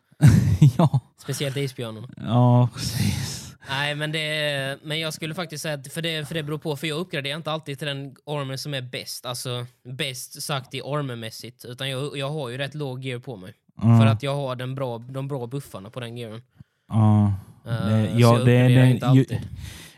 ja, 0.78 1.00
Speciellt 1.18 1.58
isbjörnarna. 1.58 2.08
ja, 2.18 2.70
precis. 2.76 3.37
Nej, 3.70 3.96
men, 3.96 4.12
det, 4.12 4.78
men 4.84 5.00
jag 5.00 5.14
skulle 5.14 5.34
faktiskt 5.34 5.62
säga 5.64 5.74
att 5.74 5.94
för 5.94 6.02
det, 6.02 6.28
för 6.28 6.34
det 6.36 6.44
beror 6.44 6.58
på, 6.58 6.76
för 6.76 6.88
jag 6.88 6.98
uppgraderar 6.98 7.36
inte 7.38 7.52
alltid 7.52 7.78
till 7.80 7.88
den 7.88 8.16
armor 8.26 8.56
som 8.56 8.74
är 8.74 8.82
bäst, 8.82 9.26
alltså 9.26 9.66
bäst 9.84 10.42
sagt 10.42 10.74
i 10.74 10.82
armormässigt, 10.82 11.66
utan 11.66 11.90
jag, 11.90 12.18
jag 12.18 12.30
har 12.30 12.50
ju 12.50 12.58
rätt 12.58 12.76
låg 12.76 13.06
gear 13.06 13.20
på 13.20 13.36
mig. 13.38 13.54
Ja, 13.82 14.00
För 14.00 14.06
att 14.06 14.24
jag 14.24 14.36
har 14.36 14.56
den 14.56 14.76
bra, 14.76 14.98
de 14.98 15.28
bra 15.28 15.48
buffarna 15.48 15.90
på 15.90 16.00
den 16.00 16.18
gearen. 16.18 16.42
ja. 16.90 17.34
Eh, 17.68 17.88
Det- 17.88 18.08
så 18.08 18.20
ja, 18.20 18.38
jag 18.38 18.46
det- 18.46 18.68
det- 18.68 18.90
inte 18.90 19.08
alltid. 19.08 19.40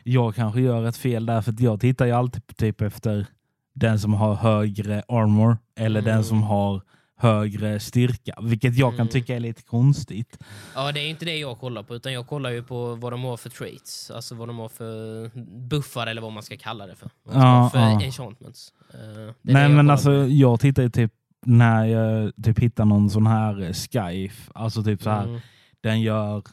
Jag 0.03 0.35
kanske 0.35 0.61
gör 0.61 0.85
ett 0.85 0.97
fel 0.97 1.25
där, 1.25 1.41
för 1.41 1.55
jag 1.59 1.79
tittar 1.81 2.05
ju 2.05 2.11
alltid 2.11 2.57
typ 2.57 2.81
efter 2.81 3.25
den 3.73 3.99
som 3.99 4.13
har 4.13 4.35
högre 4.35 5.03
armor 5.07 5.57
eller 5.75 6.01
den 6.01 6.11
Mm. 6.13 6.23
som 6.23 6.43
har 6.43 6.81
högre 7.19 7.79
styrka, 7.79 8.33
vilket 8.41 8.75
jag 8.77 8.91
kan 8.91 8.99
Mm. 8.99 9.07
tycka 9.11 9.35
är 9.35 9.39
lite 9.39 9.61
konstigt. 9.61 10.37
Ja, 10.75 10.91
det 10.91 10.99
är 10.99 11.09
inte 11.09 11.25
det 11.25 11.37
jag 11.37 11.59
kollar 11.59 11.83
på, 11.83 11.95
utan 11.95 12.13
jag 12.13 12.27
kollar 12.27 12.49
ju 12.49 12.63
på 12.63 12.95
vad 12.95 13.13
de 13.13 13.23
har 13.23 13.37
för 13.37 13.49
traits. 13.49 14.11
Alltså 14.11 14.35
vad 14.35 14.47
de 14.49 14.57
har 14.59 14.69
för 14.69 15.29
buffar, 15.69 16.07
eller 16.07 16.21
vad 16.21 16.31
man 16.31 16.43
ska 16.43 16.57
kalla 16.57 16.87
det 16.87 16.95
för. 16.95 17.09
Ja, 17.33 17.69
för 17.73 17.79
ja. 17.79 18.01
enchantments. 18.01 18.73
Eh, 18.93 19.33
Nej 19.41 19.69
men 19.69 19.89
alltså 19.89 20.09
på. 20.09 20.27
jag 20.29 20.59
tittar 20.59 20.83
ju 20.83 20.89
typ 20.89 21.11
när 21.45 21.85
jag 21.85 22.33
typ 22.43 22.59
hittar 22.59 22.85
någon 22.85 23.09
sån 23.09 23.27
här 23.27 23.61
eh, 23.61 23.73
Skyf, 23.73 24.49
alltså 24.55 24.83
typ 24.83 25.03
så 25.03 25.09
här, 25.09 25.23
Mm, 25.23 25.39
den 25.81 26.01
gör, 26.01 26.43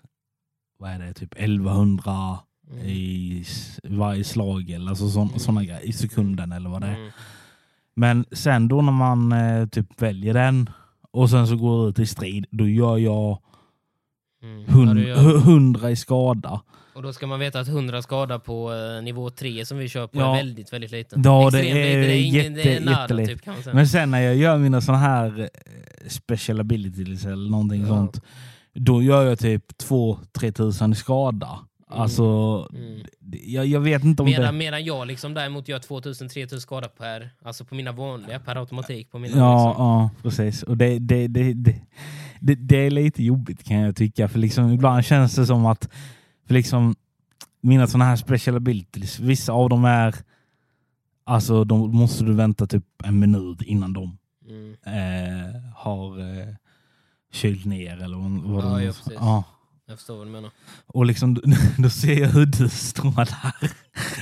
vad 0.79 0.91
är 0.91 0.99
det, 0.99 1.13
typ 1.15 1.35
1100 1.37 2.39
mm, 2.73 2.87
i 2.87 3.45
varje 3.85 4.25
slag 4.25 4.71
eller 4.71 4.89
alltså 4.91 5.09
sån, 5.11 5.31
Mm. 5.49 5.65
grejer, 5.67 5.81
i 5.87 5.93
sekunden 5.93 6.53
eller 6.53 6.71
vad 6.71 6.81
det 6.81 6.87
är. 6.87 7.13
Men 7.97 8.25
sen 8.33 8.69
då 8.69 8.83
när 8.83 8.93
man 8.93 9.33
eh, 9.33 9.67
typ 9.69 10.03
väljer 10.03 10.35
den 10.35 10.71
och 11.11 11.31
sen 11.31 11.47
så 11.47 11.57
går 11.57 11.89
ut 11.89 11.99
i 11.99 12.07
strid, 12.07 12.47
då 12.51 12.69
gör 12.69 12.97
jag 12.99 13.39
Mm. 14.43 14.65
hund, 14.65 14.99
Ja, 15.01 15.05
gör- 15.05 15.17
hu- 15.17 15.39
100 15.41 15.91
i 15.91 15.97
skada. 15.97 16.61
Och 16.95 17.03
då 17.03 17.13
ska 17.13 17.27
man 17.27 17.41
veta 17.41 17.61
att 17.61 17.69
100 17.69 18.03
skada 18.03 18.39
på 18.39 18.73
eh, 18.75 19.03
nivå 19.05 19.31
3 19.31 19.67
som 19.67 19.79
vi 19.79 19.89
kör 19.89 20.07
på 20.07 20.19
Ja. 20.19 20.33
är 20.33 20.37
väldigt, 20.37 20.73
väldigt 20.73 20.91
liten. 20.91 21.23
Ja, 21.25 21.51
det 21.53 21.59
är 21.59 21.63
lite. 21.63 21.75
det 21.75 22.15
är, 22.15 22.21
ingen, 22.23 22.55
det 22.55 22.61
är 22.63 22.81
jätte- 22.81 22.91
jättelite. 22.91 23.33
typ 23.33 23.43
kan 23.43 23.55
man 23.55 23.63
säga. 23.63 23.75
Men 23.75 23.89
sen 23.89 24.11
när 24.11 24.21
jag 24.21 24.37
gör 24.37 24.59
mina 24.59 24.81
såna 24.81 24.99
här 24.99 25.41
eh, 25.41 26.09
special 26.09 26.61
abilities 26.61 27.25
eller 27.25 27.51
någonting 27.51 27.81
Ja. 27.81 27.89
sånt, 27.89 28.21
då 28.75 29.03
gör 29.03 29.23
jag 29.25 29.39
typ 29.39 29.65
2-3 29.83 30.53
tusen 30.53 30.93
i 30.93 30.95
skada. 30.95 31.59
Mm. 31.91 32.03
Alltså, 32.03 32.23
Mm. 32.73 33.03
jag, 33.45 33.67
jag 33.67 33.81
vet 33.81 34.05
inte 34.05 34.23
om 34.23 34.27
Medan, 34.29 34.47
det... 34.55 34.59
medan 34.59 34.85
jag 34.85 35.07
liksom 35.07 35.35
däremot 35.35 35.69
gör 35.69 35.79
2000-3000 35.79 36.59
skada 36.59 36.89
per, 36.89 37.31
alltså 37.43 37.65
på 37.65 37.75
mina 37.75 37.93
vanliga, 37.93 38.41
per 38.41 38.57
automatik. 38.57 39.11
På 39.11 39.19
mina 39.19 39.37
Ja, 39.39 39.69
liksom. 39.69 39.85
ja, 39.85 40.11
precis. 40.23 40.63
Och 40.63 40.77
det, 40.77 40.99
det, 40.99 41.29
det, 41.29 41.53
det, 42.41 42.55
det, 42.55 42.77
är 42.87 42.91
lite 42.91 43.23
jobbigt 43.23 43.65
kan 43.65 43.77
jag 43.77 43.97
tycka. 43.97 44.29
För 44.29 44.39
liksom, 44.39 44.73
ibland 44.73 45.05
känns 45.05 45.35
det 45.35 45.47
som 45.47 45.67
att 45.67 45.89
för 46.47 46.55
liksom, 46.55 46.95
mina 47.61 47.87
sådana 47.87 48.05
här 48.05 48.17
special 48.17 48.57
abilities, 48.57 49.19
vissa 49.21 49.53
av 49.53 49.69
dem 49.69 49.85
är 49.85 50.15
Alltså 51.29 51.65
då 51.65 51.77
måste 51.87 52.25
du 52.25 52.33
vänta 52.35 52.67
typ 52.67 52.85
en 53.05 53.19
minut 53.19 53.63
innan 53.63 53.93
de 53.93 54.19
Mm. 54.49 54.77
eh, 54.87 55.61
har 55.75 56.21
eh, 56.21 56.55
kylt 57.33 57.65
ner 57.65 58.03
eller 58.03 58.17
vad, 58.53 58.83
Ja, 58.83 58.93
de 59.05 59.15
ja. 59.15 59.45
Jag 59.89 59.99
förstår 59.99 60.17
vad 60.17 60.27
du 60.27 60.31
menar. 60.31 60.51
Och 60.87 61.07
liksom, 61.07 61.35
då 61.79 61.91
ser 61.91 62.21
jag 62.21 62.29
hur 62.29 62.47
du 62.47 62.69
där. 63.25 63.71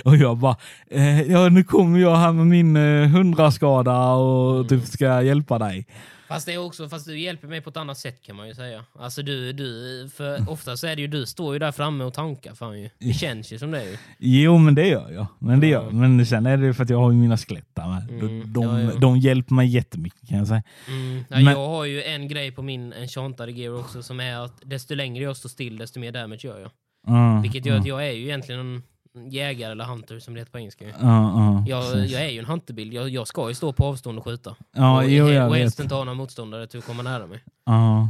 Och 0.04 0.16
jag 0.16 0.38
bara, 0.38 0.56
eh, 0.90 1.22
ja 1.22 1.48
nu 1.48 1.64
kommer 1.64 1.98
jag 1.98 2.16
här 2.16 2.32
med 2.32 2.46
min 2.46 2.76
eh, 2.76 3.08
hundraskada 3.08 4.12
och 4.12 4.54
Mm. 4.54 4.68
typ 4.68 4.86
ska 4.86 5.22
hjälpa 5.22 5.58
dig. 5.58 5.86
Fast, 6.34 6.46
det 6.46 6.52
är 6.52 6.58
också, 6.58 6.88
fast 6.88 7.06
du 7.06 7.18
hjälper 7.20 7.48
mig 7.48 7.60
på 7.60 7.70
ett 7.70 7.76
annat 7.76 7.98
sätt 7.98 8.22
kan 8.22 8.36
man 8.36 8.48
ju 8.48 8.54
säga. 8.54 8.84
Alltså 8.98 9.22
du, 9.22 9.52
du 9.52 10.08
för 10.14 10.50
ofta 10.50 10.76
så 10.76 10.86
är 10.86 10.96
det 10.96 11.02
ju 11.02 11.08
du 11.08 11.26
står 11.26 11.52
ju 11.52 11.58
där 11.58 11.72
framme 11.72 12.04
och 12.04 12.14
tankar 12.14 12.54
fan 12.54 12.80
ju. 12.80 12.90
Det 12.98 13.12
känns 13.12 13.52
ju 13.52 13.58
som 13.58 13.70
det 13.70 13.84
ju. 13.84 13.96
Jo 14.18 14.58
men 14.58 14.74
det 14.74 14.86
gör 14.88 15.10
jag. 15.10 15.26
Men, 15.38 15.60
det 15.60 15.66
gör. 15.66 15.90
Men 15.90 16.26
sen 16.26 16.46
är 16.46 16.56
det 16.56 16.74
för 16.74 16.82
att 16.82 16.90
jag 16.90 16.98
har 16.98 17.10
ju 17.10 17.16
mina 17.16 17.36
skelett 17.36 17.68
där 17.74 17.88
med. 17.88 18.10
Mm, 18.10 18.52
De, 18.52 18.62
ja, 18.62 18.80
ja. 18.80 18.98
de 18.98 19.18
hjälper 19.18 19.54
mig 19.54 19.66
jättemycket 19.68 20.28
kan 20.28 20.38
jag 20.38 20.46
säga. 20.48 20.62
Mm. 20.88 21.16
Ja, 21.28 21.36
Men- 21.36 21.44
Jag 21.44 21.68
har 21.68 21.84
ju 21.84 22.02
en 22.02 22.28
grej 22.28 22.52
på 22.52 22.62
min 22.62 22.92
enchantade 22.92 23.52
gear 23.52 23.80
också 23.80 24.02
som 24.02 24.20
är 24.20 24.36
att 24.36 24.62
desto 24.64 24.94
längre 24.94 25.24
jag 25.24 25.36
står 25.36 25.48
still 25.48 25.78
desto 25.78 26.00
mer 26.00 26.12
damage 26.12 26.44
gör 26.44 26.60
jag. 26.60 26.70
Mm, 27.08 27.42
Vilket 27.42 27.66
gör 27.66 27.76
att 27.78 27.86
jag 27.86 28.06
är 28.08 28.12
ju 28.12 28.22
egentligen 28.24 28.60
en 28.60 28.82
jägare 29.30 29.72
eller 29.72 29.84
hunter 29.84 30.18
som 30.18 30.34
det 30.34 30.40
heter 30.40 30.52
på 30.52 30.58
engelska. 30.58 30.84
ja, 30.84 30.94
ja, 31.00 31.64
Jag, 31.66 32.06
jag 32.06 32.22
är 32.24 32.28
ju 32.28 32.38
en 32.38 32.44
hunterbild. 32.44 32.92
Jag, 32.92 33.08
jag 33.08 33.26
ska 33.28 33.48
ju 33.48 33.54
stå 33.54 33.72
på 33.72 33.84
avstånd 33.86 34.18
och 34.18 34.24
skjuta. 34.24 34.54
ja, 34.76 34.96
och, 34.96 35.10
jo, 35.10 35.28
jag 35.28 35.48
och 35.48 35.56
helst 35.56 35.80
inte 35.80 35.94
ha 35.94 36.04
några 36.04 36.16
motståndare 36.16 36.66
till 36.66 36.78
att 36.78 36.86
komma 36.86 37.02
nära 37.02 37.26
mig. 37.26 37.42
Ja. 37.66 38.08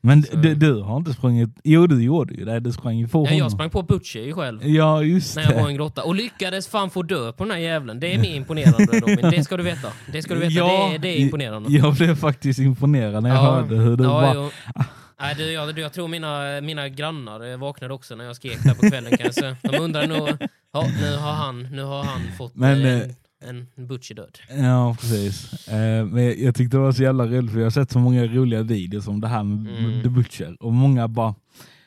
Men 0.00 0.20
du, 0.20 0.54
du 0.54 0.80
har 0.82 0.96
inte 0.96 1.12
sprungit... 1.12 1.50
Jo, 1.64 1.86
du 1.86 2.02
gjorde 2.04 2.34
ju 2.34 2.44
det. 2.44 2.60
Du 2.60 2.72
sprang 2.72 2.96
ju 2.98 3.08
på 3.08 3.18
Ja, 3.18 3.22
honom. 3.22 3.38
jag 3.38 3.52
sprang 3.52 3.70
på 3.70 3.82
Butcher 3.82 4.32
själv. 4.32 4.66
Ja, 4.66 5.02
just 5.02 5.36
När 5.36 5.42
jag 5.42 5.50
var 5.54 5.60
i 5.60 5.62
det. 5.64 5.68
en 5.70 5.76
grotta 5.76 6.02
och 6.02 6.14
lyckades 6.14 6.68
fan 6.68 6.90
få 6.90 7.02
dö 7.02 7.32
på 7.32 7.44
den 7.44 7.50
här 7.50 7.58
jävlen. 7.58 8.00
Det 8.00 8.14
är 8.14 8.18
mer 8.18 8.34
imponerande 8.34 9.00
Robin. 9.00 9.30
Det 9.30 9.44
ska 9.44 9.56
du 9.56 9.62
veta. 9.62 9.88
Det 10.12 10.22
ska 10.22 10.34
du 10.34 10.40
veta. 10.40 10.52
Ja, 10.54 10.66
det, 10.90 10.94
är, 10.94 10.98
det 10.98 11.08
är 11.08 11.16
imponerande. 11.18 11.72
Jag 11.72 11.94
blev 11.94 12.14
faktiskt 12.16 12.58
imponerad 12.60 13.22
när 13.22 13.30
jag 13.30 13.38
Ja. 13.38 13.42
hörde 13.50 13.76
hur 13.76 13.96
du 13.96 14.04
Ja, 14.04 14.50
bara... 14.74 14.84
Nej, 15.20 15.34
du, 15.34 15.52
jag, 15.52 15.74
du, 15.74 15.80
jag 15.80 15.92
tror 15.92 16.08
mina, 16.08 16.60
mina 16.60 16.88
grannar 16.88 17.50
eh, 17.50 17.56
vaknade 17.56 17.94
också 17.94 18.14
när 18.14 18.24
jag 18.24 18.36
skrek 18.36 18.62
där 18.64 18.74
på 18.74 18.90
kvällen 18.90 19.16
kanske. 19.16 19.56
De 19.62 19.78
undrar 19.78 20.06
nog, 20.06 20.28
ja, 20.72 20.88
nu 21.00 21.16
har 21.16 21.32
han, 21.32 21.62
nu 21.62 21.82
har 21.82 22.04
han 22.04 22.20
fått 22.38 22.54
Men, 22.54 22.84
eh, 22.84 23.00
eh, 23.00 23.10
en, 23.44 23.66
en 23.76 23.86
Butcher 23.86 24.14
död. 24.14 24.38
Ja, 24.48 24.96
precis. 25.00 25.68
Eh, 25.68 26.06
men 26.06 26.44
jag, 26.44 26.54
tyckte 26.54 26.76
det 26.76 26.80
var 26.80 26.92
så 26.92 27.02
jävla 27.02 27.26
roligt 27.26 27.50
för 27.52 27.58
jag 27.58 27.66
har 27.66 27.70
sett 27.70 27.90
så 27.90 27.98
många 27.98 28.26
roliga 28.26 28.62
videos 28.62 29.08
om 29.08 29.20
det 29.20 29.28
här 29.28 29.42
med 29.42 29.78
Mm. 29.78 30.02
The 30.02 30.08
Butcher. 30.08 30.56
Och 30.60 30.72
många 30.72 31.08
bara, 31.08 31.34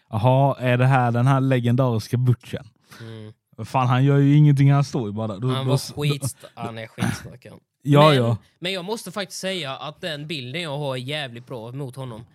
jaha, 0.10 0.56
är 0.60 0.78
det 0.78 0.86
här 0.86 1.12
den 1.12 1.28
här 1.28 1.42
legendariska 1.42 2.18
Butchern? 2.18 2.68
Mm. 3.02 3.34
Fan, 3.66 3.88
han 3.88 4.04
gör 4.06 4.18
ju 4.18 4.36
ingenting, 4.36 4.72
han 4.72 4.84
står 4.84 5.08
ju 5.08 5.14
bara 5.14 5.28
där. 5.28 5.48
Han 5.48 5.68
var 5.68 5.78
skit... 5.78 6.36
Han 6.54 6.78
är 6.78 6.88
skitstark. 6.88 7.46
Ja, 7.82 8.08
men, 8.08 8.18
ja. 8.18 8.38
men 8.60 8.74
jag 8.74 8.86
måste 8.86 9.12
faktiskt 9.12 9.42
säga 9.42 9.76
att 9.76 10.02
den 10.02 10.28
bilden 10.28 10.62
jag 10.62 10.78
har 10.78 10.96
är 10.96 11.00
jävligt 11.00 11.48
bra 11.48 11.72
mot 11.72 11.96
honom. 11.96 12.26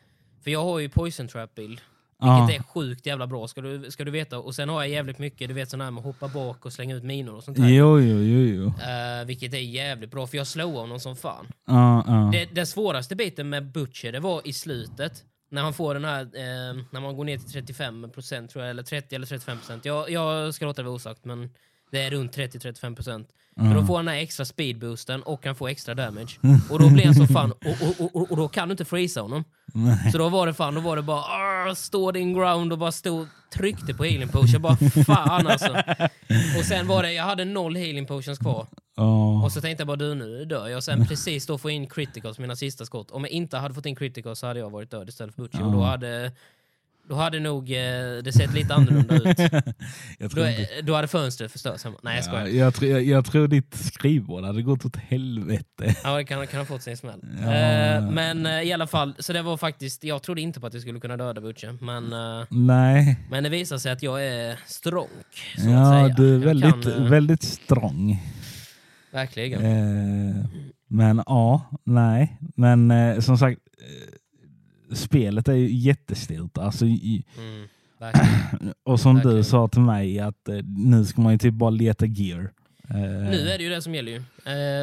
För 0.45 0.51
jag 0.51 0.65
har 0.65 0.79
ju 0.79 0.89
Poison 0.89 1.29
Trap-bild. 1.29 1.81
Ja. 2.21 2.47
Vilket 2.47 2.61
är 2.61 2.69
sjukt 2.69 3.07
jävla 3.07 3.27
bra 3.27 3.49
ska 3.49 3.61
du, 3.61 3.91
ska 3.91 4.05
du 4.05 4.11
veta. 4.11 4.39
Och 4.39 4.55
sen 4.55 4.69
har 4.69 4.83
jag 4.83 4.89
jävligt 4.89 5.19
mycket, 5.19 5.49
du 5.49 5.55
vet 5.55 5.71
sån 5.71 5.81
här 5.81 5.91
med 5.91 6.03
hoppa 6.05 6.29
bak 6.29 6.67
och 6.67 6.73
slänga 6.73 6.95
ut 6.97 7.05
minor 7.05 7.35
och 7.35 7.45
sånt 7.45 7.57
där. 7.57 7.69
Jo, 7.69 8.01
jo, 8.01 8.19
jo, 8.19 8.41
jo. 8.41 8.67
Eh, 8.67 9.27
vilket 9.27 9.55
är 9.55 9.59
jävligt 9.59 10.11
bra, 10.11 10.27
för 10.27 10.37
jag 10.37 10.47
slowar 10.47 10.81
honom 10.81 11.01
som 11.01 11.17
fan. 11.17 11.47
Ja, 11.67 12.05
ja. 12.07 12.31
Det, 12.33 12.45
den 12.55 12.67
svåraste 12.67 13.17
biten 13.17 13.49
med 13.49 13.73
Butcher, 13.73 14.13
det 14.13 14.21
var 14.21 14.41
i 14.45 14.53
slutet. 14.53 15.25
När 15.51 15.63
han 15.63 15.75
får 15.75 15.95
den 15.95 16.05
här, 16.05 16.23
eh, 16.23 16.83
när 16.91 17.01
man 17.01 17.17
går 17.17 17.25
ner 17.25 17.39
till 17.39 17.63
35% 17.63 18.49
tror 18.49 18.65
jag, 18.65 18.71
eller 18.71 18.83
30 18.83 19.15
eller 19.15 19.27
35%. 19.27 19.81
Jag, 19.83 20.11
jag 20.11 20.55
ska 20.55 20.67
låta 20.67 20.83
det 20.83 20.89
vara 20.89 20.97
osagt, 20.97 21.25
men 21.25 21.51
det 21.91 22.03
är 22.03 22.11
runt 22.11 22.37
30-35%. 22.37 23.27
För 23.57 23.75
då 23.75 23.87
får 23.87 23.97
han 23.97 24.05
den 24.05 24.15
här 24.15 24.23
extra 24.23 24.45
speedboosten 24.45 25.23
och 25.23 25.47
han 25.47 25.55
får 25.55 25.69
extra 25.69 25.95
damage. 25.95 26.39
Och 26.71 26.79
då 26.79 26.91
blir 26.91 27.05
han 27.05 27.15
så 27.15 27.27
fan, 27.27 27.53
och, 27.53 28.01
och, 28.01 28.17
och, 28.17 28.31
och 28.31 28.37
då 28.37 28.49
kan 28.49 28.69
du 28.69 28.73
inte 28.73 28.85
freeza 28.85 29.21
honom. 29.21 29.45
Nej. 29.75 30.13
Så 30.13 30.19
då 30.19 30.29
var 30.29 30.47
det 30.47 30.55
fan, 30.55 30.75
då 30.75 30.81
var 30.81 30.97
det 30.97 31.03
bara 31.03 31.23
"Arr, 31.23 31.75
stå 31.75 32.13
din 32.13 32.35
ground 32.35 32.73
och 32.73 32.79
bara 32.79 32.93
stå 32.93 33.27
tryckte 33.55 33.95
på 33.95 34.05
healing 34.05 34.29
potion. 34.29 34.63
Bara 34.63 34.77
fan 35.07 35.47
alltså. 35.47 35.73
Och 36.59 36.65
sen 36.65 36.87
var 36.87 37.03
det, 37.03 37.13
jag 37.13 37.25
hade 37.25 37.45
noll 37.45 37.77
healing 37.77 38.07
potions 38.07 38.39
kvar. 38.39 38.67
Ja. 38.97 39.45
Och 39.45 39.53
så 39.53 39.61
tänkte 39.61 39.81
jag 39.81 39.87
bara 39.87 39.97
du 39.97 40.15
nu 40.15 40.45
dör 40.45 40.69
jag. 40.69 40.77
Och 40.77 40.85
sen 40.85 41.07
precis 41.07 41.47
då 41.47 41.59
få 41.59 41.71
in 41.71 41.87
criticals, 41.87 42.39
mina 42.39 42.57
sista 42.57 42.85
skott. 42.85 43.11
Om 43.11 43.23
jag 43.23 43.31
inte 43.31 43.57
hade 43.59 43.75
fått 43.75 43.87
in 43.87 43.97
criticals 43.97 44.39
så 44.39 44.47
hade 44.47 44.61
jag 44.61 44.71
varit 44.71 44.91
död 44.91 45.09
istället 45.09 45.35
för 45.35 45.43
Butcher. 45.43 45.65
Och 45.67 45.73
då 45.73 45.83
hade, 45.83 46.33
då 47.09 47.15
hade 47.15 47.41
nog 47.41 47.71
eh, 47.71 47.77
det 48.25 48.33
sett 48.35 48.55
lite 48.55 48.75
annorlunda 48.75 49.15
ut. 49.15 49.39
Jag 50.19 50.31
Då, 50.31 50.49
inte, 50.49 50.67
då 50.83 50.95
hade 50.95 51.09
fönstret 51.09 51.53
förstörts 51.53 51.85
hemma. 51.85 51.97
Nej 52.03 52.15
jag 52.17 52.25
ja, 52.25 52.29
skojar. 52.29 52.47
jag, 52.65 52.75
tror, 52.75 52.91
jag, 52.91 53.03
jag 53.03 53.25
tror 53.25 53.49
ditt 53.49 53.75
skrivbord 53.75 54.45
hade 54.45 54.63
gått 54.63 54.85
åt 54.85 54.97
helvete. 54.97 55.97
Ja, 56.05 56.17
det 56.17 56.25
kan, 56.25 56.47
kan 56.47 56.59
ha 56.59 56.67
fått 56.67 56.83
sin 56.83 56.97
smäll. 56.97 57.21
Ja. 57.43 57.53
Eh, 57.55 58.11
men 58.11 58.47
eh, 58.47 58.63
i 58.63 58.73
alla 58.73 58.87
fall, 58.87 59.15
så 59.19 59.33
det 59.33 59.43
var 59.43 59.57
faktiskt, 59.57 60.05
jag 60.05 60.23
trodde 60.23 60.41
inte 60.41 60.61
på 60.61 60.67
att 60.67 60.73
jag 60.73 60.83
skulle 60.83 61.01
kunna 61.01 61.17
döda 61.17 61.41
Butcher. 61.41 61.79
Men, 61.81 62.13
eh, 62.13 62.47
Nej. 62.51 63.17
men 63.31 63.43
det 63.45 63.49
visar 63.51 63.79
sig 63.79 63.93
att 63.93 64.03
jag 64.03 64.27
är 64.27 64.59
stronk. 64.67 65.11
Så 65.57 65.63
att 65.63 65.71
Ja, 65.71 65.91
säga. 65.93 66.09
du 66.17 66.35
är 66.35 66.39
väldigt, 66.39 66.83
kan, 66.85 66.93
eh, 66.93 67.11
väldigt 67.11 67.43
strong. 67.43 68.23
Verkligen. 69.13 69.65
Eh, 69.65 70.45
men 70.89 71.23
ja, 71.27 71.71
nej. 71.85 72.39
Men 72.57 72.91
eh, 72.91 73.21
som 73.21 73.39
sagt, 73.39 73.61
eh, 73.81 74.14
spelet 74.95 75.49
är 75.49 75.53
ju 75.55 75.75
jättestort. 75.75 76.59
Alltså, 76.59 76.87
i, 76.87 77.25
Mm, 77.39 77.69
och 78.85 79.01
som 79.01 79.15
Verkligen. 79.15 79.37
du 79.37 79.45
sa 79.45 79.69
till 79.69 79.81
mig, 79.81 80.19
att 80.21 80.49
eh, 80.49 80.57
nu 80.77 81.05
ska 81.05 81.21
man 81.21 81.33
ju 81.33 81.39
typ 81.39 81.55
bara 81.55 81.71
leta 81.71 82.07
gear. 82.07 82.51
Eh, 82.91 82.97
Nu 83.31 83.49
är 83.49 83.59
det 83.59 83.65
ju 83.65 83.71
det 83.71 83.83
som 83.83 83.95
gäller 83.95 84.13
ju. 84.13 84.23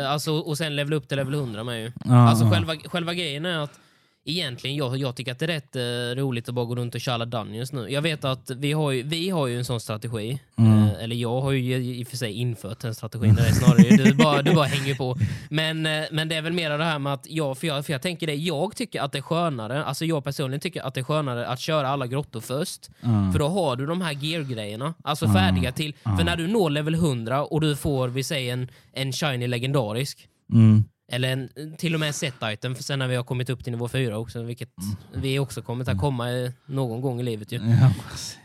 Eh, 0.01 0.11
alltså, 0.11 0.31
och 0.33 0.57
sen 0.57 0.75
level 0.75 0.93
upp 0.93 1.07
till 1.07 1.17
level 1.17 1.33
100 1.33 1.63
med 1.63 1.81
ju. 1.81 1.91
ja, 2.05 2.29
Alltså 2.29 2.49
själva, 2.49 2.75
själva 2.75 3.13
grejen 3.13 3.45
är 3.45 3.57
att 3.59 3.79
egentligen, 4.25 4.75
jag, 4.75 4.97
jag 4.97 5.15
tycker 5.15 5.31
att 5.31 5.39
det 5.39 5.45
är 5.45 5.47
rätt 5.47 5.75
eh, 5.75 6.21
roligt 6.21 6.49
att 6.49 6.55
bara 6.55 6.65
gå 6.65 6.75
runt 6.75 6.95
och 6.95 7.01
köra 7.01 7.25
Dungeons 7.25 7.73
nu. 7.73 7.87
Jag 7.89 8.01
vet 8.01 8.25
att 8.25 8.49
vi 8.49 8.71
har 8.71 8.91
ju, 8.91 9.03
vi 9.03 9.29
har 9.29 9.47
ju 9.47 9.57
en 9.57 9.65
sån 9.65 9.79
strategi. 9.79 10.39
Mm. 10.57 10.83
Eh, 10.83 11.03
eller 11.03 11.15
jag 11.15 11.41
har 11.41 11.51
ju 11.51 11.75
i 11.75 12.03
och 12.03 12.07
för 12.07 12.17
sig 12.17 12.33
infört 12.33 12.79
den 12.79 12.95
strategin. 12.95 13.35
Det 13.35 13.41
är 13.41 13.51
snarare 13.51 14.03
du 14.03 14.13
bara, 14.13 14.41
du 14.41 14.53
bara 14.55 14.65
hänger 14.65 14.95
på. 14.95 15.17
Men, 15.49 15.85
eh, 15.85 16.03
men 16.11 16.29
det 16.29 16.35
är 16.35 16.41
väl 16.41 16.53
mer 16.53 16.69
det 16.77 16.83
här 16.83 16.99
med 16.99 17.13
att 17.13 17.25
jag, 17.29 17.57
för 17.57 17.67
jag, 17.67 17.85
för 17.85 17.93
jag 17.93 18.01
tänker 18.01 18.27
det, 18.27 18.35
jag 18.35 18.75
tycker 18.75 19.01
att 19.01 19.11
det 19.11 19.17
är 19.17 19.21
skönare, 19.21 19.83
alltså 19.85 20.05
jag 20.05 20.23
personligen 20.23 20.59
tycker 20.61 20.81
att 20.81 20.93
det 20.93 20.99
är 20.99 21.03
skönare 21.03 21.47
att 21.47 21.59
köra 21.59 21.87
alla 21.89 22.07
grottor 22.07 22.39
först. 22.41 22.89
Ja. 23.01 23.29
För 23.31 23.39
då 23.39 23.47
har 23.47 23.75
du 23.75 23.85
de 23.85 24.01
här 24.01 24.13
gear-grejerna, 24.13 24.93
alltså 25.03 25.25
Ja. 25.25 25.33
färdiga 25.33 25.71
till. 25.71 25.93
För 26.03 26.23
när 26.23 26.35
du 26.37 26.47
når 26.47 26.69
level 26.69 26.95
100 26.95 27.43
och 27.45 27.61
du 27.61 27.75
får, 27.75 28.07
vi 28.07 28.23
säger 28.23 28.53
en, 28.53 28.67
en 28.93 29.13
shiny 29.13 29.47
legendarisk, 29.47 30.27
Mm. 30.53 30.83
Eller 31.11 31.29
en, 31.31 31.49
till 31.77 31.93
och 31.93 31.99
med 31.99 32.07
en 32.07 32.13
set-item 32.13 32.75
för 32.75 32.83
sen 32.83 32.99
när 32.99 33.07
vi 33.07 33.15
har 33.15 33.23
kommit 33.23 33.49
upp 33.49 33.63
till 33.63 33.71
nivå 33.73 33.87
4 33.87 34.17
också, 34.17 34.41
vilket 34.43 34.69
vi 35.13 35.39
också 35.39 35.61
kommer 35.61 35.91
att 35.91 35.99
komma 35.99 36.31
eh, 36.31 36.51
någon 36.65 37.01
gång 37.01 37.19
i 37.19 37.23
livet 37.23 37.51
ju. 37.51 37.57
Ja. 37.57 37.93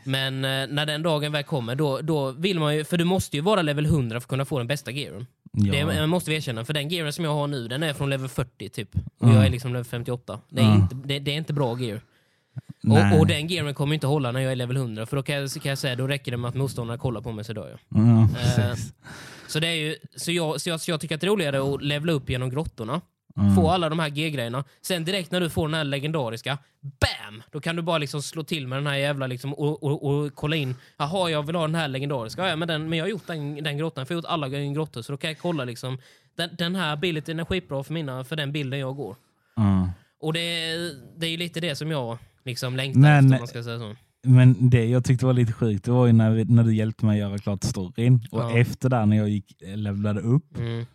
Men 0.04 0.34
eh, 0.44 0.66
när 0.68 0.86
den 0.86 1.02
dagen 1.02 1.32
väl 1.32 1.42
kommer, 1.44 1.74
då, 1.74 2.00
då 2.00 2.30
vill 2.30 2.58
man 2.58 2.76
ju, 2.76 2.84
för 2.84 2.96
du 2.96 3.04
måste 3.04 3.36
ju 3.36 3.42
vara 3.42 3.62
level 3.62 3.86
100 3.86 4.20
för 4.20 4.24
att 4.24 4.28
kunna 4.28 4.44
få 4.44 4.58
den 4.58 4.66
bästa 4.66 4.90
gearen. 4.90 5.26
Ja. 5.52 5.86
Det 5.86 6.06
måste 6.06 6.30
vi 6.30 6.36
erkänna, 6.36 6.64
för 6.64 6.72
den 6.74 6.88
gearen 6.88 7.12
som 7.12 7.24
jag 7.24 7.32
har 7.34 7.46
nu, 7.46 7.68
den 7.68 7.82
är 7.82 7.92
från 7.94 8.10
level 8.10 8.28
40 8.28 8.68
typ. 8.68 8.88
Och 9.18 9.22
Mm. 9.22 9.36
jag 9.36 9.46
är 9.46 9.50
liksom 9.50 9.72
level 9.72 9.84
58. 9.84 10.38
Det 10.48 10.60
är, 10.60 10.64
Mm. 10.66 10.80
inte, 10.82 10.94
det, 10.94 11.18
det 11.18 11.30
är 11.30 11.36
inte 11.36 11.52
bra 11.52 11.80
gear. 11.80 12.00
Och, 13.12 13.18
och 13.20 13.26
den 13.26 13.46
gearen 13.48 13.74
kommer 13.74 13.94
inte 13.94 14.06
hålla 14.06 14.32
när 14.32 14.40
jag 14.40 14.52
är 14.52 14.56
level 14.56 14.76
100, 14.76 15.06
för 15.06 15.16
då 15.16 15.22
kan 15.22 15.34
jag, 15.34 15.50
kan 15.50 15.68
jag 15.68 15.78
säga, 15.78 15.96
då 15.96 16.06
räcker 16.06 16.30
det 16.30 16.36
med 16.36 16.48
att 16.48 16.54
motståndarna 16.54 16.98
kollar 16.98 17.20
på 17.20 17.32
mig 17.32 17.44
så 17.44 17.52
dör 17.52 17.68
jag. 17.68 17.78
Ja, 18.02 18.28
Eh. 18.62 18.74
Så, 19.48 19.60
det 19.60 19.66
är 19.68 19.74
ju, 19.74 19.96
så, 20.16 20.32
jag, 20.32 20.60
så, 20.60 20.68
jag, 20.68 20.80
så 20.80 20.90
jag 20.90 21.00
tycker 21.00 21.14
att 21.14 21.20
det 21.20 21.26
är 21.26 21.30
roligare 21.30 21.74
att 21.74 21.82
levla 21.82 22.12
upp 22.12 22.30
genom 22.30 22.50
grottorna, 22.50 23.00
Mm. 23.38 23.54
få 23.54 23.70
alla 23.70 23.88
de 23.88 23.98
här 23.98 24.08
G-grejerna. 24.08 24.64
Sen 24.82 25.04
direkt 25.04 25.30
när 25.30 25.40
du 25.40 25.50
får 25.50 25.68
den 25.68 25.74
här 25.74 25.84
legendariska, 25.84 26.58
BAM! 26.80 27.42
Då 27.52 27.60
kan 27.60 27.76
du 27.76 27.82
bara 27.82 27.98
liksom 27.98 28.22
slå 28.22 28.42
till 28.44 28.66
med 28.66 28.78
den 28.78 28.86
här 28.86 28.96
jävla 28.96 29.26
liksom 29.26 29.54
och, 29.54 29.82
och, 29.82 30.06
och 30.06 30.34
kolla 30.34 30.56
in. 30.56 30.74
Jaha, 30.96 31.30
jag 31.30 31.42
vill 31.46 31.56
ha 31.56 31.62
den 31.62 31.74
här 31.74 31.88
legendariska. 31.88 32.48
Ja, 32.48 32.56
men, 32.56 32.68
den, 32.68 32.88
men 32.88 32.98
jag 32.98 33.04
har 33.04 33.10
gjort 33.10 33.26
den, 33.26 33.62
den 33.64 33.78
grottan, 33.78 34.06
för 34.06 34.14
jag 34.14 34.16
har 34.16 34.22
gjort 34.22 34.30
alla 34.30 34.48
grottor. 34.48 35.02
Så 35.02 35.12
då 35.12 35.18
kan 35.18 35.30
jag 35.30 35.38
kolla 35.38 35.64
liksom. 35.64 35.98
Den, 36.36 36.50
den 36.58 36.76
här 36.76 36.92
abilityn 36.92 37.40
är 37.40 37.44
skitbra 37.44 37.84
för, 37.84 37.92
mina, 37.94 38.24
för 38.24 38.36
den 38.36 38.52
bilden 38.52 38.78
jag 38.80 38.96
går. 38.96 39.16
Ja. 39.56 39.90
Och 40.20 40.32
det, 40.32 40.40
är- 40.40 40.94
det 41.18 41.26
är 41.26 41.30
ju 41.30 41.36
lite 41.36 41.60
det 41.60 41.76
som 41.76 41.90
jag 41.90 42.18
liksom 42.44 42.76
längtar 42.76 43.00
Men- 43.00 43.24
efter, 43.24 43.38
man 43.38 43.48
ska 43.48 43.62
säga 43.62 43.78
så. 43.78 43.96
Men 44.26 44.70
det 44.70 44.84
jag 44.86 45.04
tyckte 45.04 45.26
var 45.26 45.32
lite 45.32 45.52
sjukt, 45.52 45.84
det 45.84 45.90
var 45.90 46.06
ju 46.06 46.12
när, 46.12 46.30
vi, 46.30 46.44
när 46.44 46.64
du 46.64 46.74
hjälpte 46.74 47.06
mig 47.06 47.22
att 47.22 47.28
göra 47.28 47.38
klart 47.38 47.62
storyn. 47.64 48.26
Och 48.30 48.40
Ja. 48.40 48.58
efter 48.58 48.88
där 48.88 49.06
när 49.06 49.16
jag 49.16 49.28
gick, 49.28 49.54
levlade 49.74 50.20
upp, 50.20 50.58
Mm. 50.58 50.86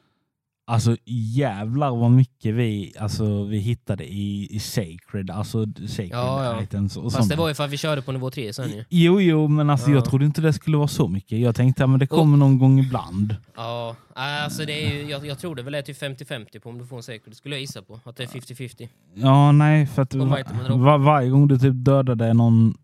Alltså 0.67 0.95
jävlar 1.05 1.89
vad 1.95 2.11
mycket 2.11 2.55
vi, 2.55 2.93
alltså, 2.99 3.43
vi 3.43 3.57
hittade 3.57 4.03
i, 4.13 4.47
i 4.55 4.59
Sacred, 4.59 5.29
alltså 5.31 5.65
Sacred 5.87 6.09
Ja, 6.11 6.43
ja. 6.45 6.63
items 6.63 6.97
och 6.97 7.03
Fast 7.03 7.15
sånt. 7.17 7.29
det 7.29 7.35
var 7.35 7.47
ju 7.47 7.53
för 7.53 7.63
att 7.63 7.69
vi 7.71 7.77
körde 7.77 8.01
på 8.01 8.11
nivå 8.11 8.31
3 8.31 8.53
sen 8.53 8.69
ju. 8.69 8.83
Jo, 8.89 9.21
jo, 9.21 9.47
men 9.47 9.69
alltså, 9.69 9.89
Ja. 9.89 9.95
jag 9.95 10.05
trodde 10.05 10.25
inte 10.25 10.41
det 10.41 10.53
skulle 10.53 10.77
vara 10.77 10.87
så 10.87 11.07
mycket. 11.07 11.39
Jag 11.39 11.55
tänkte 11.55 11.83
att 11.83 11.89
men 11.89 11.99
det 11.99 12.07
kommer 12.07 12.37
någon 12.37 12.59
gång 12.59 12.79
ibland. 12.79 13.35
Ja, 13.55 13.95
alltså 14.15 14.65
det 14.65 14.85
är 14.85 14.93
ju, 14.93 15.09
jag, 15.09 15.25
jag 15.25 15.39
tror 15.39 15.55
det 15.55 15.63
väl 15.63 15.75
är 15.75 15.81
typ 15.81 16.01
50-50 16.01 16.59
på 16.59 16.69
om 16.69 16.77
du 16.77 16.85
får 16.85 16.97
en. 17.11 17.19
Det 17.25 17.35
skulle 17.35 17.55
jag 17.55 17.61
gissa 17.61 17.81
på. 17.81 17.99
Att 18.03 18.15
det 18.15 18.23
är 18.23 18.27
50-50. 18.27 18.87
Ja, 19.15 19.51
nej, 19.51 19.85
för 19.85 20.01
att 20.01 20.13
Och 20.15 20.27
va, 20.27 20.35
vitamin 20.37 20.63
drop. 20.63 20.79
va, 20.79 20.97
varje 20.97 21.29
gång 21.29 21.47
du 21.47 21.59
typ 21.59 21.73
dödade 21.75 22.33
någon... 22.33 22.77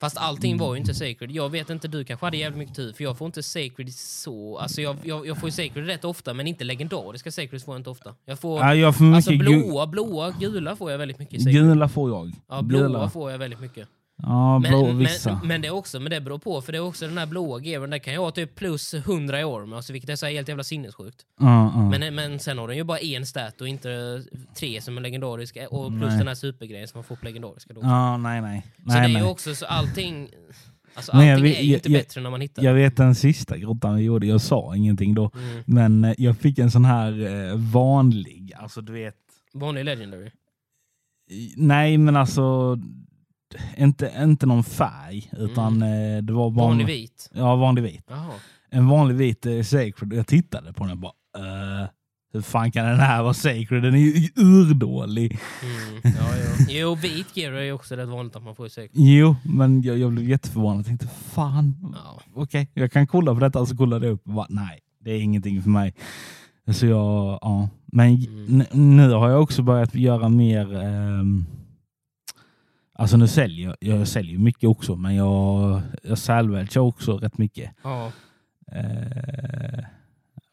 Fast 0.00 0.16
allting 0.16 0.58
var 0.58 0.74
ju 0.74 0.80
inte 0.80 0.94
sacred. 0.94 1.30
Jag 1.30 1.50
vet 1.50 1.70
inte, 1.70 1.88
du 1.88 2.04
kanske 2.04 2.26
hade 2.26 2.36
jävligt 2.36 2.58
mycket 2.58 2.76
tur. 2.76 2.92
För 2.92 3.04
jag 3.04 3.18
får 3.18 3.26
inte 3.26 3.42
sacred 3.42 3.94
så... 3.94 4.58
Alltså 4.58 4.82
jag, 4.82 4.96
jag, 5.02 5.26
jag 5.26 5.38
får 5.38 5.48
ju 5.48 5.52
sacred 5.52 5.86
rätt 5.86 6.04
ofta, 6.04 6.34
men 6.34 6.46
inte 6.46 6.64
legendariska 6.64 7.32
sacreds 7.32 7.64
får 7.64 7.74
jag 7.74 7.80
inte 7.80 7.90
ofta. 7.90 8.14
Jag 8.24 8.38
får... 8.38 8.60
Ja, 8.60 8.74
jag 8.74 8.96
får 8.96 9.14
alltså 9.14 9.36
blåa, 9.36 9.86
blåa, 9.86 10.30
gula 10.40 10.76
får 10.76 10.90
jag 10.90 10.98
väldigt 10.98 11.18
mycket 11.18 11.42
sacred. 11.42 11.54
gula 11.54 11.88
får 11.88 12.10
jag. 12.10 12.32
Ja, 12.48 12.62
blåa 12.62 12.80
Gula. 12.80 13.10
får 13.10 13.30
jag 13.30 13.38
väldigt 13.38 13.60
mycket. 13.60 13.88
Ja, 14.16 14.60
blå 14.68 14.86
Men, 14.86 14.98
vissa. 14.98 15.34
men, 15.38 15.48
men 15.48 15.60
det 15.60 15.68
är 15.68 15.72
också, 15.74 16.00
men 16.00 16.10
det 16.10 16.20
beror 16.20 16.38
på, 16.38 16.62
för 16.62 16.72
det 16.72 16.78
är 16.78 16.82
också 16.82 17.06
den 17.06 17.18
här 17.18 17.26
blåa 17.26 17.60
gearen, 17.60 17.90
där 17.90 17.98
kan 17.98 18.14
jag 18.14 18.20
ha 18.20 18.30
typ 18.30 18.54
plus 18.54 18.94
100 18.94 19.40
i 19.40 19.44
orm, 19.44 19.72
alltså 19.72 19.92
vilket 19.92 20.10
är 20.10 20.16
så 20.16 20.26
helt 20.26 20.48
jävla 20.48 20.64
sinnessjukt. 20.64 21.22
ja, 21.40 21.72
ja. 21.74 21.90
Men, 21.98 22.14
men 22.14 22.38
sen 22.40 22.58
har 22.58 22.68
den 22.68 22.76
ju 22.76 22.84
bara 22.84 22.98
en 22.98 23.26
stat 23.26 23.60
och 23.60 23.68
inte 23.68 24.22
tre 24.58 24.80
som 24.80 24.96
är 24.98 25.02
legendarisk, 25.02 25.56
och 25.70 25.88
plus 25.88 26.08
Nej. 26.08 26.18
den 26.18 26.28
här 26.28 26.34
supergrejen 26.34 26.88
som 26.88 26.98
man 26.98 27.04
får 27.04 27.16
på 27.16 27.24
legendariska 27.24 27.74
då. 27.74 27.80
ja, 27.82 28.16
nej, 28.16 28.40
nej. 28.42 28.66
så 28.76 28.82
nej, 28.84 29.00
det 29.00 29.04
är 29.04 29.08
nej. 29.12 29.22
ju 29.22 29.28
också 29.28 29.54
så 29.54 29.66
allting... 29.66 30.28
Alltså 30.96 31.16
Men 31.16 31.26
jag 31.26 31.34
allting 31.34 31.50
vet- 31.50 31.58
är 31.58 31.62
ju 31.64 31.74
inte 31.74 31.92
jag- 31.92 32.00
bättre 32.02 32.20
när 32.20 32.30
man 32.30 32.40
hittar 32.40 32.62
Jag 32.62 32.74
vet 32.74 32.96
den 32.96 33.14
sista 33.14 33.56
grottan 33.58 33.96
vi 33.96 34.02
gjorde, 34.02 34.26
jag 34.26 34.40
sa 34.40 34.76
ingenting 34.76 35.14
då. 35.14 35.30
Mm. 35.34 35.62
Men 35.66 36.04
eh, 36.04 36.14
jag 36.18 36.36
fick 36.38 36.58
en 36.58 36.70
sån 36.70 36.84
här 36.84 37.26
eh, 37.50 37.56
vanlig, 37.56 38.52
alltså 38.56 38.80
du 38.80 38.92
vet... 38.92 39.16
Vanlig 39.54 39.84
legendary. 39.84 40.30
Nej, 41.56 41.98
men 41.98 42.16
alltså... 42.16 42.76
Inte, 43.76 44.12
inte 44.18 44.46
någon 44.46 44.64
färg, 44.64 45.30
utan 45.38 45.82
eh, 45.82 46.22
det 46.22 46.32
var 46.32 46.50
bara... 46.50 46.66
Vanlig 46.66 46.86
vit. 46.86 47.30
Ja, 47.34 47.56
vanlig 47.56 47.82
vit. 47.82 48.04
Jaha. 48.08 48.30
En 48.70 48.88
vanlig 48.88 49.14
vit 49.14 49.46
eh, 49.46 49.62
Sacred. 49.62 50.12
Jag 50.12 50.26
tittade 50.26 50.72
på 50.72 50.84
den 50.84 50.92
och 50.92 50.98
bara... 50.98 51.12
Uh, 51.38 51.86
hur 52.32 52.40
fan 52.40 52.72
kan 52.72 52.86
den 52.86 52.98
här 53.00 53.22
vara 53.22 53.34
Sacred? 53.34 53.82
Den 53.82 53.94
är 53.94 53.98
ju 53.98 54.28
urdålig. 54.36 55.38
Mm. 55.62 56.00
Ja, 56.18 56.36
ja. 56.36 56.66
Jo, 56.68 56.94
vit 56.94 57.36
gear 57.36 57.52
är 57.52 57.62
ju 57.62 57.72
också 57.72 57.94
rätt 57.96 58.08
vanligt 58.08 58.36
att 58.36 58.42
man 58.44 58.54
får 58.54 58.66
i 58.66 58.70
säkert. 58.70 58.90
Jo, 58.94 59.36
men 59.44 59.82
jag, 59.82 59.98
jag 59.98 60.12
blev 60.12 60.28
jätteförvånad. 60.28 60.78
Jag 60.78 60.86
tänkte 60.86 61.06
fan, 61.08 61.92
Ja. 61.94 62.20
okej, 62.34 62.70
jag 62.74 62.92
kan 62.92 63.06
kolla 63.06 63.34
på 63.34 63.40
detta. 63.40 63.60
Och 63.60 63.68
så 63.68 63.76
kollade 63.76 64.06
jag 64.06 64.12
upp 64.14 64.24
bara, 64.24 64.46
nej, 64.48 64.78
det 65.04 65.10
är 65.10 65.20
ingenting 65.20 65.62
för 65.62 65.70
mig. 65.70 65.94
Så 66.72 66.86
jag, 66.86 67.38
ja. 67.42 67.68
Men 67.86 68.26
Mm. 68.26 68.96
nu 68.96 69.10
har 69.10 69.28
jag 69.30 69.42
också 69.42 69.62
börjat 69.62 69.94
göra 69.94 70.28
mer... 70.28 70.74
ehm, 70.82 71.44
alltså 72.94 73.16
nu 73.16 73.28
säljer 73.28 73.66
jag, 73.80 73.98
jag 73.98 74.08
säljer 74.08 74.38
mycket 74.38 74.68
också, 74.68 74.96
men 74.96 75.14
jag, 75.14 75.80
jag 76.02 76.18
salvagear 76.18 76.78
också 76.82 77.16
rätt 77.18 77.38
mycket. 77.38 77.70
ja. 77.82 78.12
Eh, 78.72 79.84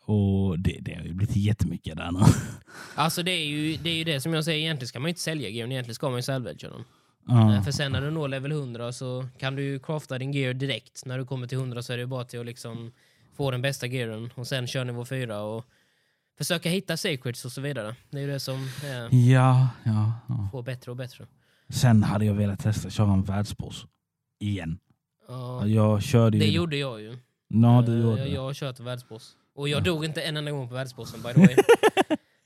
och 0.06 0.60
det, 0.60 0.78
det 0.82 0.96
har 0.96 1.04
ju 1.04 1.14
blivit 1.14 1.36
jättemycket 1.36 1.98
där 1.98 2.12
nu. 2.12 2.20
Alltså 2.96 3.24
det 3.24 3.32
är, 3.32 3.46
ju, 3.46 3.78
det 3.78 3.90
är 3.90 3.96
ju 3.96 4.04
det 4.04 4.22
som 4.22 4.34
jag 4.34 4.46
säger, 4.46 4.60
egentligen 4.60 4.88
ska 4.88 5.00
man 5.00 5.10
inte 5.10 5.22
sälja 5.22 5.50
gear, 5.50 5.68
egentligen 5.72 5.96
ska 5.96 6.10
man 6.10 6.18
ju 6.18 6.22
salvagea 6.24 6.70
den. 6.70 6.84
Ja. 7.28 7.56
Eh, 7.56 7.64
För 7.64 7.72
sen 7.72 7.92
när 7.92 8.02
du 8.02 8.12
når 8.12 8.28
level 8.28 8.52
100 8.52 8.92
så 8.94 9.26
kan 9.40 9.56
du 9.56 9.64
ju 9.64 9.80
crafta 9.80 10.18
din 10.18 10.32
gear 10.32 10.54
direkt. 10.54 11.06
När 11.06 11.18
du 11.18 11.26
kommer 11.26 11.48
till 11.48 11.58
100 11.58 11.82
så 11.82 11.94
är 11.94 11.98
det 11.98 12.02
ju 12.02 12.08
bara 12.08 12.24
till 12.24 12.40
att 12.40 12.46
liksom 12.46 12.92
få 13.38 13.52
den 13.52 13.62
bästa 13.62 13.88
gearen 13.88 14.30
och 14.36 14.48
sen 14.48 14.68
kör 14.68 14.86
nivå 14.86 15.06
4 15.06 15.42
och 15.42 15.66
försöka 16.38 16.70
hitta 16.70 16.98
sacreds 16.98 17.46
och 17.46 17.52
så 17.52 17.62
vidare. 17.62 17.96
Det 18.10 18.18
är 18.18 18.22
ju 18.22 18.28
det 18.28 18.40
som 18.40 18.70
är, 18.86 19.16
Ja, 19.32 19.70
ja, 19.84 20.14
ja. 20.28 20.50
får 20.52 20.64
bättre 20.64 20.92
och 20.92 20.98
bättre. 20.98 21.26
Sen 21.72 22.04
hade 22.04 22.26
jag 22.26 22.34
velat 22.34 22.60
testa 22.60 22.90
köra 22.90 23.14
en 23.14 23.24
världsboss. 23.24 23.86
Igen. 24.40 24.80
Ja, 25.28 25.66
Jag 25.68 26.02
körde 26.04 26.38
ju... 26.38 26.44
det 26.44 26.50
gjorde 26.50 26.78
jag 26.78 27.02
ju. 27.02 27.18
Ja, 27.48 27.84
du 27.86 27.94
Eh, 27.94 28.00
gjorde 28.02 28.28
jag, 28.28 28.42
har 28.42 28.54
kört 28.54 28.80
världsboss. 28.80 29.32
Och 29.56 29.70
jag 29.70 29.84
dog 29.84 30.06
inte 30.06 30.22
en 30.22 30.38
enda 30.38 30.52
gång 30.52 30.68
på 30.68 30.74
världsbossen 30.74 31.22
by 31.22 31.34
the 31.34 31.40
way. 31.56 31.56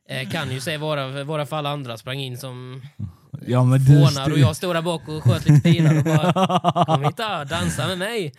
Eh, 0.10 0.30
kan 0.30 0.52
ju 0.52 0.60
säga 0.60 0.78
vara, 0.78 1.24
vara 1.24 1.46
för 1.46 1.56
alla 1.56 1.70
andra 1.70 1.98
sprang 1.98 2.20
in 2.20 2.38
som 2.38 2.82
Ja, 3.48 3.64
men 3.64 3.80
fånar 3.80 4.32
och 4.32 4.40
jag 4.40 4.56
stod 4.56 4.76
där 4.76 4.82
bak 4.82 5.08
och 5.08 5.24
sköt 5.24 5.46
lite 5.50 5.62
pilar 5.70 5.98
och 5.98 6.04
bara 6.04 6.86
Kom 6.86 7.04
hit 7.04 7.18
då, 7.18 7.44
dansa 7.50 7.88
med 7.88 7.98
mig! 7.98 8.34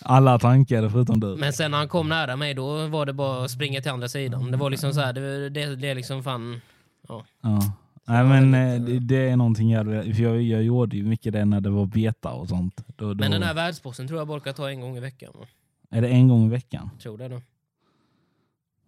Alla 0.00 0.38
tankade 0.38 0.90
förutom 0.90 1.20
du. 1.20 1.26
Men 1.36 1.52
sen 1.52 1.70
när 1.70 1.78
han 1.78 1.88
kom 1.88 2.08
nära 2.08 2.36
mig 2.36 2.54
då 2.54 2.86
var 2.86 3.06
det 3.06 3.12
bara 3.12 3.44
att 3.44 3.50
springa 3.50 3.80
till 3.80 3.90
andra 3.90 4.08
sidan. 4.08 4.50
Det 4.50 4.56
var 4.56 4.70
liksom 4.70 4.94
så 4.94 5.00
här, 5.00 5.12
det, 5.12 5.48
det, 5.50 5.76
det 5.76 5.94
liksom 5.94 6.22
fan... 6.22 6.60
Ja. 7.08 7.24
var 7.42 7.72
Nej, 8.08 8.24
men 8.24 8.52
väldigt, 8.52 8.94
eh, 8.94 9.00
det, 9.00 9.14
det 9.14 9.30
är 9.30 9.36
någonting 9.36 9.70
jag, 9.70 9.86
för 9.86 10.22
jag, 10.22 10.42
jag 10.42 10.62
gjorde 10.62 10.96
ju 10.96 11.02
mycket 11.02 11.32
det 11.32 11.44
när 11.44 11.60
det 11.60 11.70
var 11.70 11.86
beta 11.86 12.30
och 12.30 12.48
sånt. 12.48 12.84
Då, 12.96 13.14
då, 13.14 13.14
Men 13.14 13.30
den 13.30 13.42
här 13.42 13.54
världsbossen 13.54 14.08
tror 14.08 14.20
jag 14.20 14.28
bara 14.28 14.38
orkar 14.38 14.52
ta 14.52 14.70
en 14.70 14.80
gång 14.80 14.96
i 14.96 15.00
veckan. 15.00 15.32
va? 15.38 15.46
Är 15.90 16.02
det 16.02 16.08
en 16.08 16.28
gång 16.28 16.46
i 16.46 16.48
veckan? 16.48 16.90
Tror 17.02 17.18
det 17.18 17.28
då. 17.28 17.40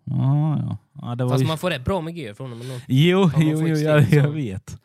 Ja, 0.05 0.59
ja. 0.59 0.77
ja 1.03 1.15
det 1.15 1.25
var 1.25 1.31
Fast 1.31 1.45
ju... 1.45 1.49
man 1.49 1.59
får 1.59 1.71
rätt 1.71 1.85
bra 1.85 2.00
med 2.00 2.17
gear 2.17 2.35
från 2.35 2.50
honom. 2.50 2.81
Jo, 2.89 3.31
jo, 3.37 3.67
jo 3.67 3.77
jag, 3.77 4.03
jag 4.03 4.25
så. 4.25 4.31
vet. 4.31 4.79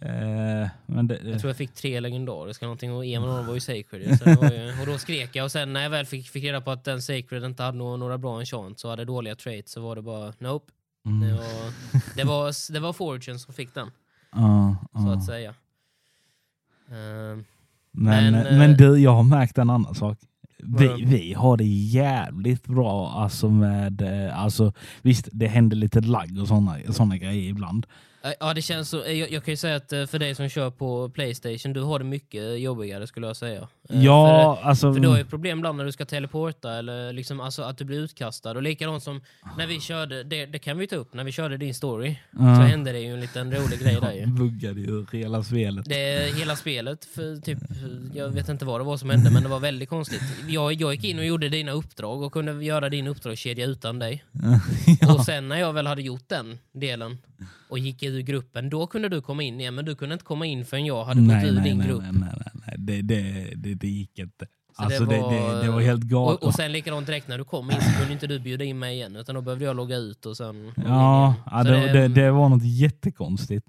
Eh, 0.00 0.68
men 0.86 1.06
det, 1.08 1.20
Jag 1.24 1.40
tror 1.40 1.48
jag 1.48 1.56
fick 1.56 1.74
tre 1.74 2.00
legendariska 2.00 2.66
någonting 2.66 2.92
och 2.92 3.04
en 3.04 3.22
av 3.22 3.36
dem 3.36 3.46
var 3.46 3.54
ju 3.54 3.60
sacred. 3.60 4.18
Så 4.18 4.24
det 4.30 4.36
var 4.36 4.50
ju, 4.50 4.80
och 4.80 4.86
då 4.86 4.98
skrek 4.98 5.36
jag 5.36 5.44
och 5.44 5.52
sen 5.52 5.72
när 5.72 5.82
jag 5.82 5.90
väl 5.90 6.06
fick, 6.06 6.28
fick 6.28 6.44
reda 6.44 6.60
på 6.60 6.70
att 6.70 6.84
den 6.84 7.02
sacred 7.02 7.44
inte 7.44 7.62
hade 7.62 7.78
några, 7.78 7.96
några 7.96 8.18
bra 8.18 8.38
enchants 8.38 8.84
och 8.84 8.90
hade 8.90 9.04
dåliga 9.04 9.36
traits 9.36 9.72
så 9.72 9.80
var 9.80 9.96
det 9.96 10.02
bara 10.02 10.32
nope. 10.38 10.72
Det 11.04 11.10
mm, 11.10 11.36
var, 11.36 11.72
det 12.16 12.24
var, 12.24 12.72
det 12.72 12.80
var 12.80 12.92
Fortune 12.92 13.38
som 13.38 13.54
fick 13.54 13.74
den, 13.74 13.90
ja, 14.32 14.76
så 14.92 15.06
ja. 15.06 15.14
att 15.14 15.24
säga. 15.24 15.54
Ehm, 16.90 17.44
Men, 17.92 18.32
Men, 18.32 18.58
men, 18.58 18.70
eh, 18.70 18.76
du, 18.76 18.96
jag 18.96 19.10
har 19.10 19.22
märkt 19.22 19.58
en 19.58 19.70
annan 19.70 19.94
sak. 19.94 20.18
Vi, 20.58 21.04
vi 21.04 21.32
har 21.32 21.56
det 21.56 21.64
jävligt 21.64 22.66
bra 22.66 23.10
alltså 23.10 23.48
med, 23.48 24.02
eh, 24.02 24.42
alltså 24.42 24.72
visst 25.02 25.28
det 25.32 25.46
händer 25.46 25.76
lite 25.76 26.00
lagg 26.00 26.38
och 26.40 26.48
sådana 26.48 26.76
såna 26.92 27.16
grejer 27.16 27.50
ibland. 27.50 27.86
Ja, 28.40 28.54
det 28.54 28.62
känns 28.62 28.88
så. 28.88 28.96
Jag, 28.96 29.30
jag 29.30 29.44
kan 29.44 29.52
ju 29.52 29.56
säga 29.56 29.76
att 29.76 29.92
eh, 29.92 30.06
för 30.06 30.18
dig 30.18 30.34
som 30.34 30.48
kör 30.48 30.70
på 30.70 31.08
Playstation, 31.08 31.72
du 31.72 31.80
har 31.80 31.98
det 31.98 32.04
mycket 32.04 32.60
jobbigare 32.60 33.06
skulle 33.06 33.26
jag 33.26 33.36
säga. 33.36 33.68
Eh, 33.92 34.04
Ja, 34.04 34.56
För, 34.56 34.68
alltså... 34.68 34.92
för 34.92 35.00
du 35.00 35.08
har 35.08 35.18
ju 35.18 35.24
problem 35.24 35.58
ibland 35.58 35.78
när 35.78 35.84
du 35.84 35.92
ska 35.92 36.04
teleporta 36.04 36.72
eller 36.78 37.12
liksom, 37.12 37.40
alltså, 37.40 37.62
att 37.62 37.78
du 37.78 37.84
blir 37.84 37.98
utkastad. 37.98 38.50
Och 38.50 38.62
likadant 38.62 39.02
som 39.02 39.20
när 39.58 39.66
vi 39.66 39.80
körde, 39.80 40.24
det, 40.24 40.46
det 40.46 40.58
kan 40.58 40.78
vi 40.78 40.86
ta 40.86 40.96
upp, 40.96 41.14
när 41.14 41.24
vi 41.24 41.32
körde 41.32 41.56
din 41.56 41.74
story 41.74 42.18
ja, 42.30 42.38
så 42.38 42.62
hände 42.62 42.92
det 42.92 43.00
ju 43.00 43.14
en 43.14 43.20
liten 43.20 43.52
rolig 43.52 43.80
grej 43.80 43.98
där 44.00 44.12
ju. 44.12 44.20
jag 44.20 44.28
buggade 44.28 44.80
ju 44.80 45.06
hela 45.12 45.42
spelet. 45.42 45.84
Det, 45.88 46.36
hela 46.38 46.56
spelet, 46.56 47.04
för 47.04 47.36
typ, 47.36 47.58
jag 48.14 48.28
vet 48.28 48.48
inte 48.48 48.64
vad 48.64 48.80
det 48.80 48.84
var 48.84 48.96
som 48.96 49.10
hände 49.10 49.30
men 49.30 49.42
det 49.42 49.48
var 49.48 49.60
väldigt 49.60 49.88
konstigt. 49.88 50.22
Jag, 50.48 50.72
jag 50.72 50.94
gick 50.94 51.04
in 51.04 51.18
och 51.18 51.24
gjorde 51.24 51.48
dina 51.48 51.72
uppdrag 51.72 52.22
och 52.22 52.32
kunde 52.32 52.64
göra 52.64 52.88
din 52.88 53.06
uppdragskedja 53.06 53.66
utan 53.66 53.98
dig. 53.98 54.24
ja. 55.00 55.14
Och 55.14 55.24
sen 55.24 55.48
när 55.48 55.56
jag 55.56 55.72
väl 55.72 55.86
hade 55.86 56.02
gjort 56.02 56.28
den 56.28 56.58
delen 56.72 57.18
och 57.68 57.78
gick 57.78 58.02
ur 58.02 58.20
gruppen, 58.20 58.70
då 58.70 58.86
kunde 58.86 59.08
du 59.08 59.20
komma 59.22 59.42
in 59.42 59.60
igen. 59.60 59.74
Men 59.74 59.84
du 59.84 59.94
kunde 59.94 60.12
inte 60.12 60.24
komma 60.24 60.46
in 60.46 60.64
förrän 60.66 60.86
jag 60.86 61.04
hade 61.04 61.20
gått 61.20 61.28
nej, 61.28 61.48
ur 61.48 61.52
nej, 61.52 61.64
din 61.64 61.78
nej, 61.78 61.88
grupp. 61.88 62.02
nej, 62.02 62.12
nej, 62.12 62.50
nej. 62.66 62.74
Det, 62.78 63.02
det, 63.02 63.52
det, 63.56 63.74
det 63.82 63.88
gick 63.88 64.18
inte. 64.18 64.46
Så 64.76 64.82
Alltså 64.82 65.04
det, 65.04 65.16
det, 65.16 65.62
det, 65.62 65.70
var 65.70 65.80
helt 65.80 66.02
galet. 66.02 66.40
Och, 66.40 66.46
och 66.46 66.54
sen 66.54 66.72
likadant 66.72 67.06
direkt 67.06 67.28
när 67.28 67.38
du 67.38 67.44
kom 67.44 67.70
in 67.70 67.80
så 67.80 67.98
kunde 67.98 68.12
inte 68.12 68.26
du 68.26 68.38
bjuda 68.38 68.64
in 68.64 68.78
mig 68.78 68.94
igen 68.94 69.16
utan 69.16 69.34
då 69.34 69.40
behövde 69.40 69.64
jag 69.64 69.76
logga 69.76 69.96
ut 69.96 70.26
och 70.26 70.36
sen... 70.36 70.72
Ja, 70.76 71.34
ja 71.50 71.64
det, 71.64 71.92
det, 71.92 72.08
det 72.08 72.30
var 72.30 72.48
något 72.48 72.64
jättekonstigt. 72.64 73.66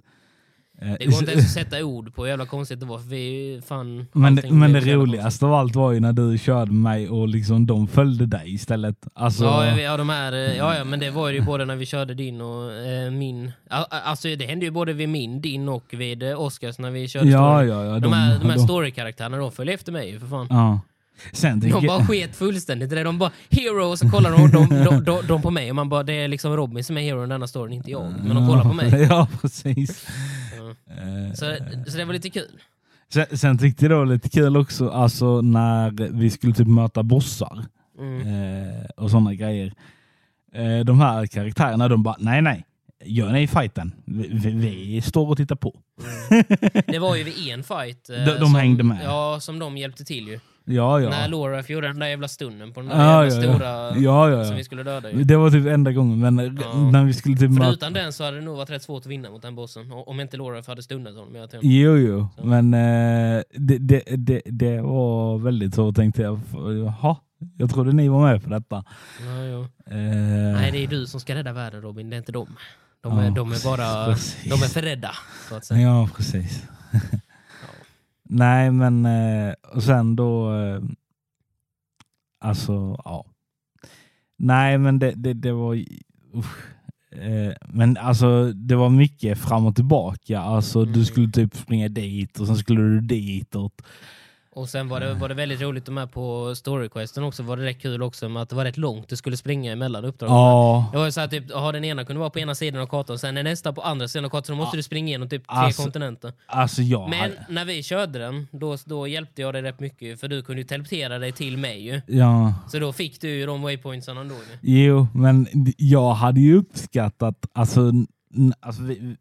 Eh, 0.83 0.95
det 0.99 1.05
går 1.05 1.19
inte 1.19 1.31
ens 1.31 1.45
att 1.45 1.51
sätta 1.63 1.83
ord 1.85 2.15
på 2.15 2.21
hur 2.23 2.29
jävla 2.29 2.45
konstigt 2.45 2.79
det 2.79 2.85
var 2.85 2.97
för 2.99 3.07
vi 3.09 3.61
fan... 3.67 4.07
Men, 4.13 4.35
det, 4.35 4.51
men 4.51 4.73
det 4.73 4.79
roligaste 4.95 5.45
av 5.45 5.53
allt 5.53 5.75
var 5.75 5.91
ju 5.91 5.99
när 5.99 6.13
du 6.13 6.37
körde 6.37 6.71
mig 6.71 7.09
och 7.09 7.27
liksom 7.27 7.65
de 7.65 7.87
följde 7.87 8.25
dig 8.25 8.53
istället. 8.53 8.95
Alltså, 9.13 9.43
Ja, 9.43 9.65
jag 9.65 9.81
ja, 9.81 9.97
de 9.97 10.09
här, 10.09 10.33
eh, 10.33 10.39
ja, 10.57 10.75
ja, 10.77 10.83
men 10.83 10.99
det 10.99 11.11
var 11.11 11.29
ju 11.29 11.41
både 11.45 11.65
när 11.65 11.75
vi 11.75 11.85
körde 11.85 12.13
din 12.13 12.41
och 12.41 12.71
eh, 12.73 13.11
min. 13.11 13.51
Al- 13.69 13.85
Alltså 13.89 14.27
det 14.35 14.45
hände 14.45 14.65
ju 14.65 14.71
både 14.71 14.93
vid 14.93 15.09
min, 15.09 15.41
din 15.41 15.69
och 15.69 15.83
vid 15.91 16.23
eh, 16.23 16.41
Oscars 16.41 16.77
när 16.79 16.91
vi 16.91 17.07
körde 17.07 17.29
ja, 17.29 17.57
story. 17.59 17.69
ja, 17.69 17.85
ja, 17.85 17.99
De 17.99 18.13
här, 18.13 18.39
de 18.39 18.49
här 18.49 18.57
de- 18.57 18.63
story-karaktärerna, 18.63 19.37
de 19.37 19.51
följde 19.51 19.73
efter 19.73 19.91
mig 19.91 20.09
ju 20.09 20.19
för 20.19 20.27
fan. 20.27 20.47
ja. 20.49 20.79
Sen 21.33 21.59
De 21.59 21.71
tycker 21.71 21.87
bara 21.87 22.05
sket 22.05 22.35
fullständigt 22.35 22.89
det. 22.89 23.03
De 23.03 23.17
bara 23.19 23.31
hero 23.49 23.83
och 23.85 23.99
så 23.99 24.09
kollar 24.09 24.31
de, 24.31 24.51
de, 24.51 24.83
de, 24.83 25.03
de, 25.03 25.27
de 25.27 25.41
på 25.41 25.51
mig 25.51 25.69
och 25.69 25.75
man 25.75 25.89
bara 25.89 26.03
det 26.03 26.13
är 26.13 26.27
liksom 26.27 26.55
Robin 26.55 26.83
som 26.83 26.97
är 26.97 27.01
hero 27.01 27.23
i 27.23 27.27
denna 27.27 27.47
storyn, 27.47 27.73
inte 27.73 27.91
jag. 27.91 28.13
Men 28.23 28.35
de 28.35 28.47
kollar 28.47 28.63
på 28.63 28.73
mig. 28.73 28.91
Ja, 29.09 29.27
precis. 29.41 30.05
Eh, 31.27 31.33
Så, 31.33 31.57
så 31.91 31.97
det 31.97 32.05
var 32.05 32.13
lite 32.13 32.29
kul. 32.29 32.61
Sen, 33.13 33.37
sen 33.37 33.57
tyckte 33.57 33.85
jag 33.85 33.91
det 33.91 33.95
var 33.95 34.05
lite 34.05 34.29
kul 34.29 34.57
också 34.57 34.89
alltså, 34.89 35.41
när 35.41 35.91
vi 36.11 36.29
skulle 36.29 36.53
typ 36.53 36.67
möta 36.67 37.03
bossar 37.03 37.65
Mm. 37.99 38.21
eh, 38.21 38.85
och 38.97 39.11
sådana 39.11 39.33
grejer. 39.33 39.73
Eh, 40.53 40.79
de 40.79 40.99
här 40.99 41.25
karaktärerna 41.25 41.87
de 41.87 42.03
bara, 42.03 42.15
nej 42.19 42.41
nej, 42.41 42.65
gör 43.05 43.31
ni 43.31 43.47
fighten? 43.47 43.91
Vi, 44.05 44.27
vi, 44.31 44.51
vi 44.51 45.01
står 45.01 45.29
och 45.29 45.37
tittar 45.37 45.55
på. 45.55 45.79
Det 46.87 46.99
var 46.99 47.15
ju 47.15 47.23
vid 47.23 47.49
en 47.53 47.63
fight. 47.63 48.09
eh, 48.09 48.15
De- 48.25 48.31
de 48.31 48.39
som, 48.39 48.55
hängde 48.55 48.83
med. 48.83 48.99
Ja, 49.03 49.37
som 49.41 49.59
de 49.59 49.77
hjälpte 49.77 50.05
till 50.05 50.27
ju. 50.27 50.39
Ja, 50.65 50.99
ja. 50.99 51.09
När 51.09 51.27
Laura 51.27 51.61
gjorde 51.61 51.87
den 51.87 51.99
där 51.99 52.07
jävla 52.07 52.27
stunden 52.27 52.73
på 52.73 52.79
den 52.79 52.89
där 52.89 52.97
Ja, 52.97 53.25
jävla 53.25 53.45
ja, 53.45 53.53
stora 53.53 53.97
Ja, 53.97 54.29
ja, 54.29 54.45
som 54.45 54.55
vi 54.55 54.63
skulle 54.63 54.83
döda 54.83 55.11
ju. 55.11 55.23
Det 55.23 55.35
var 55.37 55.51
typ 55.51 55.65
enda 55.67 55.91
gången, 55.91 56.19
men 56.19 56.35
när 56.91 57.05
vi 57.05 57.13
skulle 57.13 57.37
typ 57.37 57.57
För 57.57 57.73
utan 57.73 57.93
den 57.93 58.13
så 58.13 58.23
hade 58.23 58.37
det 58.37 58.43
nog 58.43 58.57
varit 58.57 58.69
rätt 58.69 58.83
svårt 58.83 59.01
att 59.01 59.07
vinna 59.07 59.29
mot 59.29 59.41
den 59.41 59.55
bossen. 59.55 59.91
Om 59.91 60.19
inte 60.19 60.37
Laura 60.37 60.61
hade 60.67 60.83
stundat 60.83 61.15
honom 61.15 61.47
tiden. 61.47 61.59
Jo, 61.63 61.95
jo, 61.95 62.27
Så. 62.37 62.45
men 62.45 62.73
eh, 62.73 63.41
det, 63.51 63.77
det, 63.77 64.03
det, 64.17 64.41
det 64.45 64.81
var 64.81 65.37
väldigt 65.37 65.75
så 65.75 65.91
tänkte 65.91 66.21
jag, 66.21 66.39
jaha, 66.85 67.15
jag 67.57 67.69
trodde 67.69 67.91
ni 67.91 68.07
var 68.07 68.31
med 68.31 68.43
på 68.43 68.49
detta. 68.49 68.83
Eh, 69.85 69.95
Nej, 70.53 70.71
det 70.71 70.83
är 70.83 70.87
du 70.87 71.05
som 71.07 71.19
ska 71.19 71.35
rädda 71.35 71.53
världen 71.53 71.81
Robin, 71.81 72.09
det 72.09 72.15
är 72.15 72.17
inte 72.17 72.31
dem. 72.31 72.55
De 73.01 73.19
är, 73.19 73.31
de 73.31 73.51
är 73.51 73.65
bara 73.65 74.05
precis. 74.05 74.43
de 74.43 74.53
är 74.63 74.67
för 74.67 74.81
rädda, 74.81 75.11
så 75.49 75.55
att 75.55 75.65
säga. 75.65 75.81
Ja, 75.81 76.09
precis. 76.15 76.63
Nej, 78.33 78.71
men 78.71 79.05
eh, 79.05 79.53
och 79.75 79.83
sen 79.83 80.15
då, 80.15 80.53
eh, 80.53 80.81
alltså 82.39 83.01
ja. 83.05 83.25
Nej, 84.37 84.77
men 84.77 84.99
det, 84.99 85.11
det, 85.11 85.33
det 85.33 85.51
var, 85.51 85.75
usch. 86.35 86.57
Eh, 87.11 87.53
men 87.67 87.97
alltså 87.97 88.51
det 88.53 88.75
var 88.75 88.89
mycket 88.89 89.37
fram 89.37 89.65
och 89.65 89.75
tillbaka. 89.75 90.39
Alltså 90.39 90.79
Mm. 90.81 90.93
du 90.93 91.05
skulle 91.05 91.31
typ 91.31 91.55
springa 91.55 91.89
dit 91.89 92.39
och 92.39 92.47
sen 92.47 92.55
skulle 92.57 92.81
du 92.81 93.01
ditåt. 93.01 93.81
Och 94.55 94.69
sen 94.69 94.87
var 94.89 94.99
det, 94.99 95.13
var 95.13 95.29
det 95.29 95.35
väldigt 95.35 95.61
roligt 95.61 95.85
de 95.85 95.97
här 95.97 96.05
på 96.05 96.55
storyquesten 96.55 97.23
också, 97.23 97.43
var 97.43 97.57
det 97.57 97.65
rätt 97.65 97.81
kul 97.81 98.03
också 98.03 98.29
med 98.29 98.41
att 98.43 98.49
det 98.49 98.55
var 98.55 98.65
rätt 98.65 98.77
långt 98.77 99.09
du 99.09 99.15
skulle 99.15 99.37
springa 99.37 99.71
emellan 99.71 100.05
uppdragen. 100.05 100.35
Ja, 100.35 100.89
Det 100.91 100.97
var 100.97 101.05
ju 101.05 101.11
så 101.11 101.19
här, 101.19 101.27
typ, 101.27 101.55
aha, 101.55 101.71
den 101.71 101.83
ena 101.83 102.05
kunde 102.05 102.19
vara 102.19 102.29
på 102.29 102.39
ena 102.39 102.55
sidan 102.55 102.81
av 102.81 102.87
kartan, 102.87 103.19
sen 103.19 103.37
är 103.37 103.43
nästa 103.43 103.73
på 103.73 103.81
andra 103.81 104.07
sidan 104.07 104.25
av 104.25 104.29
kartan, 104.29 104.45
så 104.45 104.55
måste 104.55 104.75
Ja. 104.75 104.79
du 104.79 104.83
springa 104.83 105.07
igenom 105.07 105.29
typ 105.29 105.47
tre 105.47 105.55
Alltså, 105.57 105.81
kontinenter. 105.83 106.33
alltså 106.47 106.81
jag 106.81 107.09
Men 107.09 107.19
hade- 107.19 107.45
när 107.49 107.65
vi 107.65 107.83
körde 107.83 108.19
den, 108.19 108.47
då, 108.51 108.77
då 108.85 109.07
hjälpte 109.07 109.41
jag 109.41 109.53
dig 109.53 109.61
rätt 109.61 109.79
mycket, 109.79 110.19
för 110.19 110.27
du 110.27 110.41
kunde 110.41 110.61
ju 110.61 110.67
teleportera 110.67 111.19
dig 111.19 111.31
till 111.31 111.57
mig 111.57 111.85
ju. 111.85 112.01
Ja, 112.07 112.53
Så 112.71 112.79
då 112.79 112.93
fick 112.93 113.21
du 113.21 113.29
ju 113.29 113.45
de 113.45 113.61
waypointsarna 113.61 114.21
ändå 114.21 114.35
ju. 114.35 114.83
jo, 114.83 115.07
men 115.13 115.47
jag 115.77 116.13
hade 116.13 116.39
ju 116.41 116.57
uppskattat, 116.57 117.45
alltså, 117.53 117.91
alltså 118.59 118.81
vi, 118.83 119.15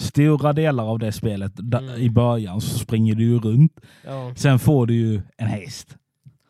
stora 0.00 0.52
delar 0.52 0.84
av 0.84 0.98
det 0.98 1.12
spelet, 1.12 1.52
Mm. 1.60 2.00
i 2.00 2.10
början 2.10 2.60
så 2.60 2.78
springer 2.78 3.14
du 3.14 3.24
ju 3.24 3.38
runt. 3.40 3.72
Ja. 4.06 4.32
Sen 4.36 4.58
får 4.58 4.86
du 4.86 4.94
ju 4.94 5.22
en 5.36 5.46
häst. 5.48 5.96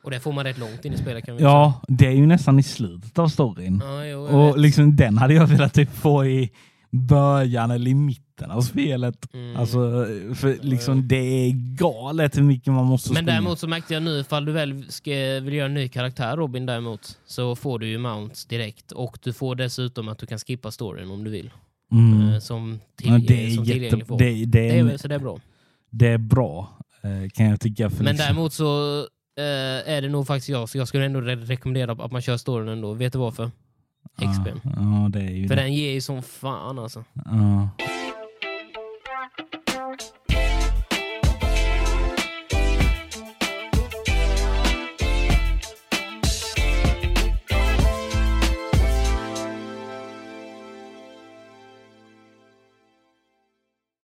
Och 0.05 0.11
det 0.11 0.21
får 0.21 0.33
man 0.33 0.45
rätt 0.45 0.59
långt 0.59 0.85
in 0.85 0.93
i 0.93 0.97
spelet 0.99 1.25
kan 1.27 1.37
vi 1.37 1.43
Ja, 1.43 1.81
det 1.89 2.07
är 2.07 2.11
ju 2.13 2.27
nästan 2.27 2.59
i 2.59 2.63
slutet 2.63 3.19
av 3.19 3.29
storyn. 3.29 3.81
säga. 3.81 3.93
Ja, 3.93 4.05
jo, 4.07 4.21
Och 4.39 4.49
vet. 4.57 4.61
liksom 4.63 4.97
den 4.97 5.19
hade 5.19 5.35
jag 5.35 5.47
velat 5.47 5.75
typ 5.75 5.91
få 5.91 6.25
i 6.27 6.51
början 6.91 7.71
eller 7.71 7.91
i 7.91 7.95
mitten 7.95 8.51
av 8.51 8.61
spelet. 8.61 9.35
Mm. 9.35 9.57
Alltså, 9.57 9.79
för 10.35 10.49
Ja, 10.49 10.55
liksom 10.63 10.97
ja. 10.97 11.03
det 11.07 11.17
är 11.17 11.51
galet 11.77 12.37
hur 12.37 12.43
mycket 12.43 12.73
man 12.73 12.87
måste 12.87 13.13
Men 13.13 13.17
springa. 13.17 13.33
däremot 13.33 13.59
så 13.59 13.69
märkte 13.69 13.95
jag 13.95 14.03
nu, 14.03 14.19
ifall 14.21 14.45
du 14.45 14.53
väl 14.53 14.85
ska, 14.93 15.11
vill 15.43 15.55
göra 15.55 15.67
en 15.67 15.75
ny 15.75 15.89
karaktär 15.89 16.37
Robin 16.37 16.67
däremot, 16.67 17.19
så 17.27 17.57
får 17.57 17.79
du 17.79 17.89
ju 17.89 17.99
mounts 17.99 18.47
direkt. 18.47 18.93
Och 18.93 19.19
du 19.23 19.33
får 19.33 19.55
dessutom 19.55 20.09
att 20.09 20.19
du 20.19 20.27
kan 20.27 20.39
skippa 20.39 20.71
storyn 20.71 21.11
om 21.11 21.25
du 21.25 21.31
vill. 21.31 21.51
Mm. 21.93 22.33
Eh, 22.33 22.39
Som, 22.39 22.81
till, 22.97 23.09
Ja, 23.11 23.19
det, 23.29 23.47
är 23.47 23.51
som 23.51 23.65
jätte, 23.65 23.73
tillgänglig 23.81 24.07
form. 24.07 24.19
det, 24.19 24.31
det, 24.31 24.45
Det 24.47 24.71
är, 24.71 24.79
är, 24.79 24.83
väl- 24.85 24.99
så 24.99 25.09
det 25.09 25.15
är 25.15 25.19
bra. 25.19 25.39
det 25.91 26.07
är 26.09 26.19
bra, 26.19 26.79
eh, 27.03 27.31
kan 27.31 27.47
jag 27.47 27.61
tycka. 27.61 27.91
För 27.91 28.05
Men 28.05 28.13
liksom, 28.13 28.27
däremot 28.27 28.53
så 28.53 28.99
eh, 29.39 29.93
är 29.95 30.03
det 30.03 30.09
nog 30.09 30.27
faktiskt 30.27 30.49
jag, 30.49 30.69
så 30.69 30.79
jag 30.79 30.89
skulle 30.89 31.05
ändå 31.05 31.21
re- 31.21 31.45
rekommendera 31.47 31.93
att 31.93 32.13
man 32.13 32.23
kör 32.23 32.37
storyn 32.37 32.69
ändå. 32.69 32.93
Vet 32.93 33.13
du 33.13 33.19
varför? 33.19 33.51
XP. 34.17 34.47
Ja, 34.65 34.71
ja, 34.77 35.09
det 35.13 35.21
är 35.21 35.49
För 35.49 35.57
det. 35.57 35.63
den 35.63 35.75
ger 35.75 35.93
ju 35.93 36.01
som 36.01 36.23
fan 36.23 36.79
alltså. 36.79 37.05
Ja. 37.15 37.69